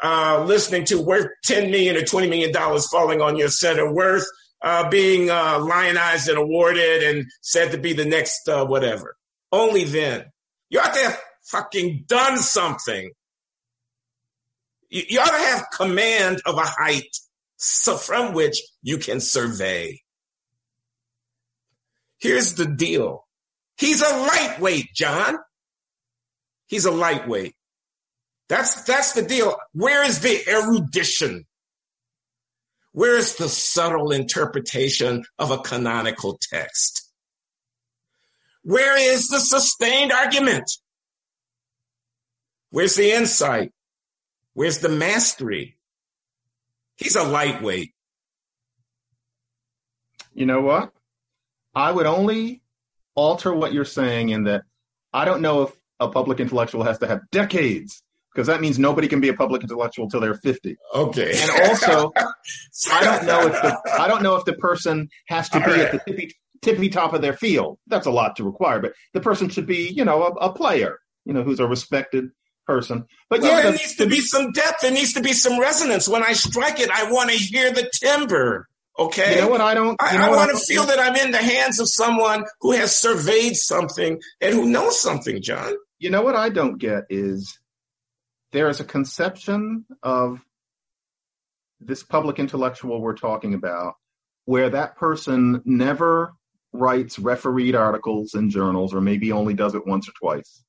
[0.04, 4.26] uh, listening to, worth 10 million or 20 million dollars falling on your center, worth
[4.62, 9.16] uh, being uh, lionized and awarded and said to be the next uh, whatever.
[9.52, 10.26] Only then.
[10.70, 13.12] You ought to have fucking done something.
[14.92, 17.18] You, you ought to have command of a height
[17.58, 20.02] so from which you can survey.
[22.20, 23.28] Here's the deal.
[23.78, 25.38] He's a lightweight, John.
[26.68, 27.56] He's a lightweight.
[28.48, 29.56] That's, that's the deal.
[29.74, 31.46] Where is the erudition?
[32.92, 37.10] Where is the subtle interpretation of a canonical text?
[38.64, 40.70] Where is the sustained argument?
[42.70, 43.72] Where's the insight?
[44.54, 45.78] Where's the mastery?
[46.97, 47.93] He's a lightweight.
[50.34, 50.91] You know what?
[51.74, 52.62] I would only
[53.16, 54.64] alter what you're saying in that
[55.14, 59.08] I don't know if a public intellectual has to have decades because that means nobody
[59.08, 60.78] can be a public intellectual till they're 50.
[60.95, 61.32] Okay.
[61.36, 62.12] And also,
[62.91, 65.80] I don't know if the I don't know if the person has to be right.
[65.80, 66.32] at the tippy
[66.62, 67.80] tippy top of their field.
[67.88, 70.99] That's a lot to require, but the person should be, you know, a, a player,
[71.26, 72.30] you know, who's a respected
[72.66, 73.05] person.
[73.30, 74.82] But well, yeah, there the, needs to be some depth.
[74.82, 76.07] There needs to be some resonance.
[76.07, 78.68] When I strike it, I want to hear the timbre.
[78.97, 79.36] Okay.
[79.36, 79.62] You know what?
[79.62, 80.01] I don't.
[80.01, 83.55] I, I want to feel that I'm in the hands of someone who has surveyed
[83.55, 85.74] something and who knows something, John.
[85.99, 87.59] You know what I don't get is
[88.51, 90.43] there is a conception of
[91.80, 93.95] this public intellectual we're talking about
[94.45, 96.34] where that person never
[96.74, 100.64] writes refereed articles in journals or maybe only does it once or twice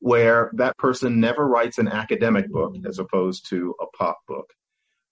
[0.00, 4.48] where that person never writes an academic book as opposed to a pop book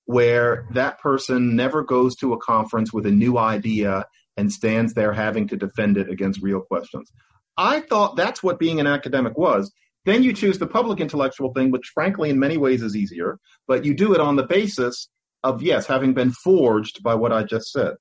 [0.07, 4.07] where that person never goes to a conference with a new idea
[4.37, 7.11] and stands there having to defend it against real questions.
[7.57, 9.73] I thought that's what being an academic was.
[10.05, 13.85] Then you choose the public intellectual thing, which frankly in many ways is easier, but
[13.85, 15.09] you do it on the basis
[15.43, 17.95] of, yes, having been forged by what I just said.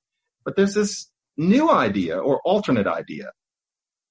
[0.44, 3.30] But there's this new idea or alternate idea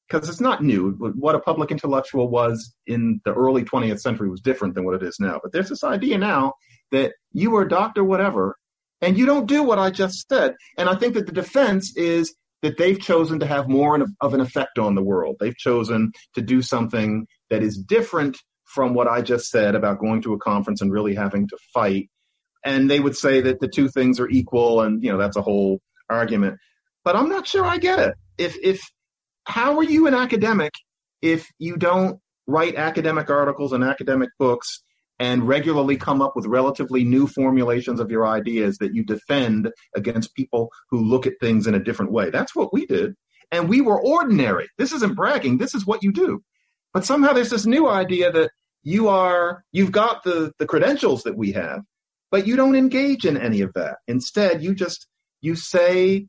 [0.07, 0.91] because it's not new.
[0.91, 5.03] What a public intellectual was in the early 20th century was different than what it
[5.03, 5.39] is now.
[5.41, 6.53] But there's this idea now
[6.91, 8.57] that you are doctor, whatever,
[9.01, 10.55] and you don't do what I just said.
[10.77, 14.41] And I think that the defense is that they've chosen to have more of an
[14.41, 15.37] effect on the world.
[15.39, 20.21] They've chosen to do something that is different from what I just said about going
[20.23, 22.09] to a conference and really having to fight.
[22.63, 25.41] And they would say that the two things are equal, and you know that's a
[25.41, 26.57] whole argument.
[27.03, 28.15] But I'm not sure I get it.
[28.39, 28.81] If if
[29.45, 30.73] how are you an academic
[31.21, 34.83] if you don't write academic articles and academic books
[35.19, 40.35] and regularly come up with relatively new formulations of your ideas that you defend against
[40.35, 42.29] people who look at things in a different way.
[42.29, 43.15] That's what we did.
[43.51, 44.67] And we were ordinary.
[44.77, 45.57] This isn't bragging.
[45.57, 46.41] This is what you do.
[46.93, 48.51] But somehow there's this new idea that
[48.83, 51.81] you are, you've got the, the credentials that we have,
[52.29, 53.97] but you don't engage in any of that.
[54.07, 55.07] Instead, you just,
[55.41, 56.27] you say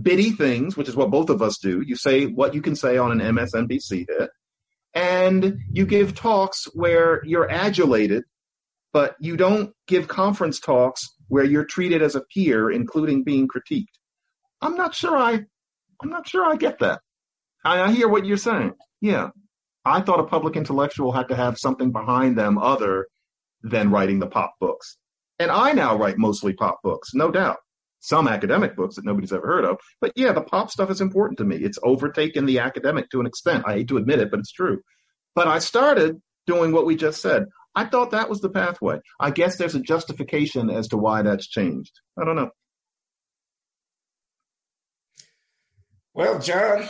[0.00, 1.82] bitty things, which is what both of us do.
[1.84, 4.30] You say what you can say on an MSNBC hit,
[4.94, 8.24] and you give talks where you're adulated,
[8.92, 13.86] but you don't give conference talks where you're treated as a peer, including being critiqued.
[14.60, 15.40] I'm not sure I,
[16.02, 17.00] I'm not sure I get that.
[17.64, 18.74] I, I hear what you're saying.
[19.00, 19.30] Yeah,
[19.84, 23.06] I thought a public intellectual had to have something behind them other
[23.62, 24.96] than writing the pop books.
[25.38, 27.58] And I now write mostly pop books, no doubt
[28.06, 29.78] some academic books that nobody's ever heard of.
[30.00, 31.56] But yeah, the pop stuff is important to me.
[31.56, 33.64] It's overtaken the academic to an extent.
[33.66, 34.80] I hate to admit it, but it's true.
[35.34, 37.46] But I started doing what we just said.
[37.74, 39.00] I thought that was the pathway.
[39.18, 42.00] I guess there's a justification as to why that's changed.
[42.18, 42.50] I don't know.
[46.14, 46.82] Well, John,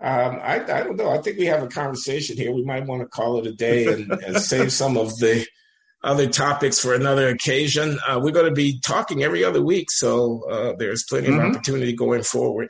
[0.00, 1.10] um, I, I, don't know.
[1.10, 2.52] I think we have a conversation here.
[2.52, 5.46] We might want to call it a day and, and save some of the
[6.04, 7.98] other topics for another occasion.
[8.06, 11.40] Uh, we're going to be talking every other week, so uh, there's plenty mm-hmm.
[11.40, 12.68] of opportunity going forward.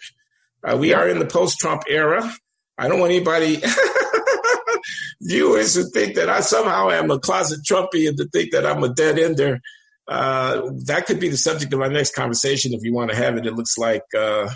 [0.63, 2.31] Uh, we are in the post-Trump era.
[2.79, 3.63] I don't want anybody
[5.21, 8.93] viewers who think that I somehow am a closet Trumpian to think that I'm a
[8.93, 9.61] dead ender.
[10.07, 13.37] Uh, that could be the subject of our next conversation if you want to have
[13.37, 13.47] it.
[13.47, 14.51] It looks like uh,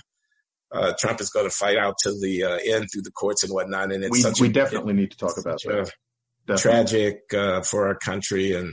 [0.72, 3.92] uh, Trump is going to fight out to the end through the courts and whatnot,
[3.92, 5.90] and it's we, such we a, definitely need to talk about that
[6.56, 8.52] tragic uh, for our country.
[8.52, 8.72] And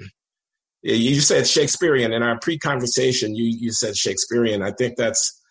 [0.82, 3.36] you said Shakespearean in our pre-conversation.
[3.36, 4.62] You you said Shakespearean.
[4.62, 5.42] I think that's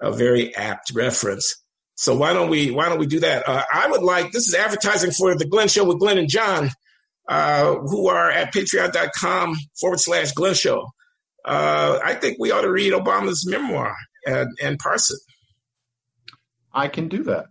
[0.00, 1.62] a very apt reference.
[1.94, 3.48] So why don't we why don't we do that?
[3.48, 6.70] Uh, I would like this is advertising for the Glenn Show with Glenn and John,
[7.28, 10.86] uh, who are at patreon.com forward slash Glenn Show.
[11.44, 15.18] Uh, I think we ought to read Obama's memoir and, and parse it.
[16.72, 17.46] I can do that.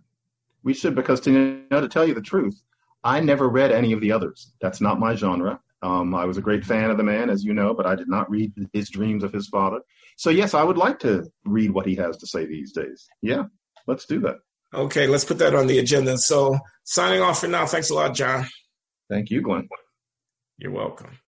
[0.62, 2.60] We should because to you know to tell you the truth,
[3.04, 4.52] I never read any of the others.
[4.60, 5.60] That's not my genre.
[5.82, 8.08] Um, I was a great fan of the man, as you know, but I did
[8.08, 9.80] not read his dreams of his father.
[10.16, 13.06] So yes, I would like to read what he has to say these days.
[13.22, 13.44] Yeah,
[13.86, 14.36] let's do that.
[14.74, 16.18] Okay, let's put that on the agenda.
[16.18, 17.66] So signing off for now.
[17.66, 18.46] Thanks a lot, John.
[19.08, 19.68] Thank you, Glenn.
[20.58, 21.16] You're welcome.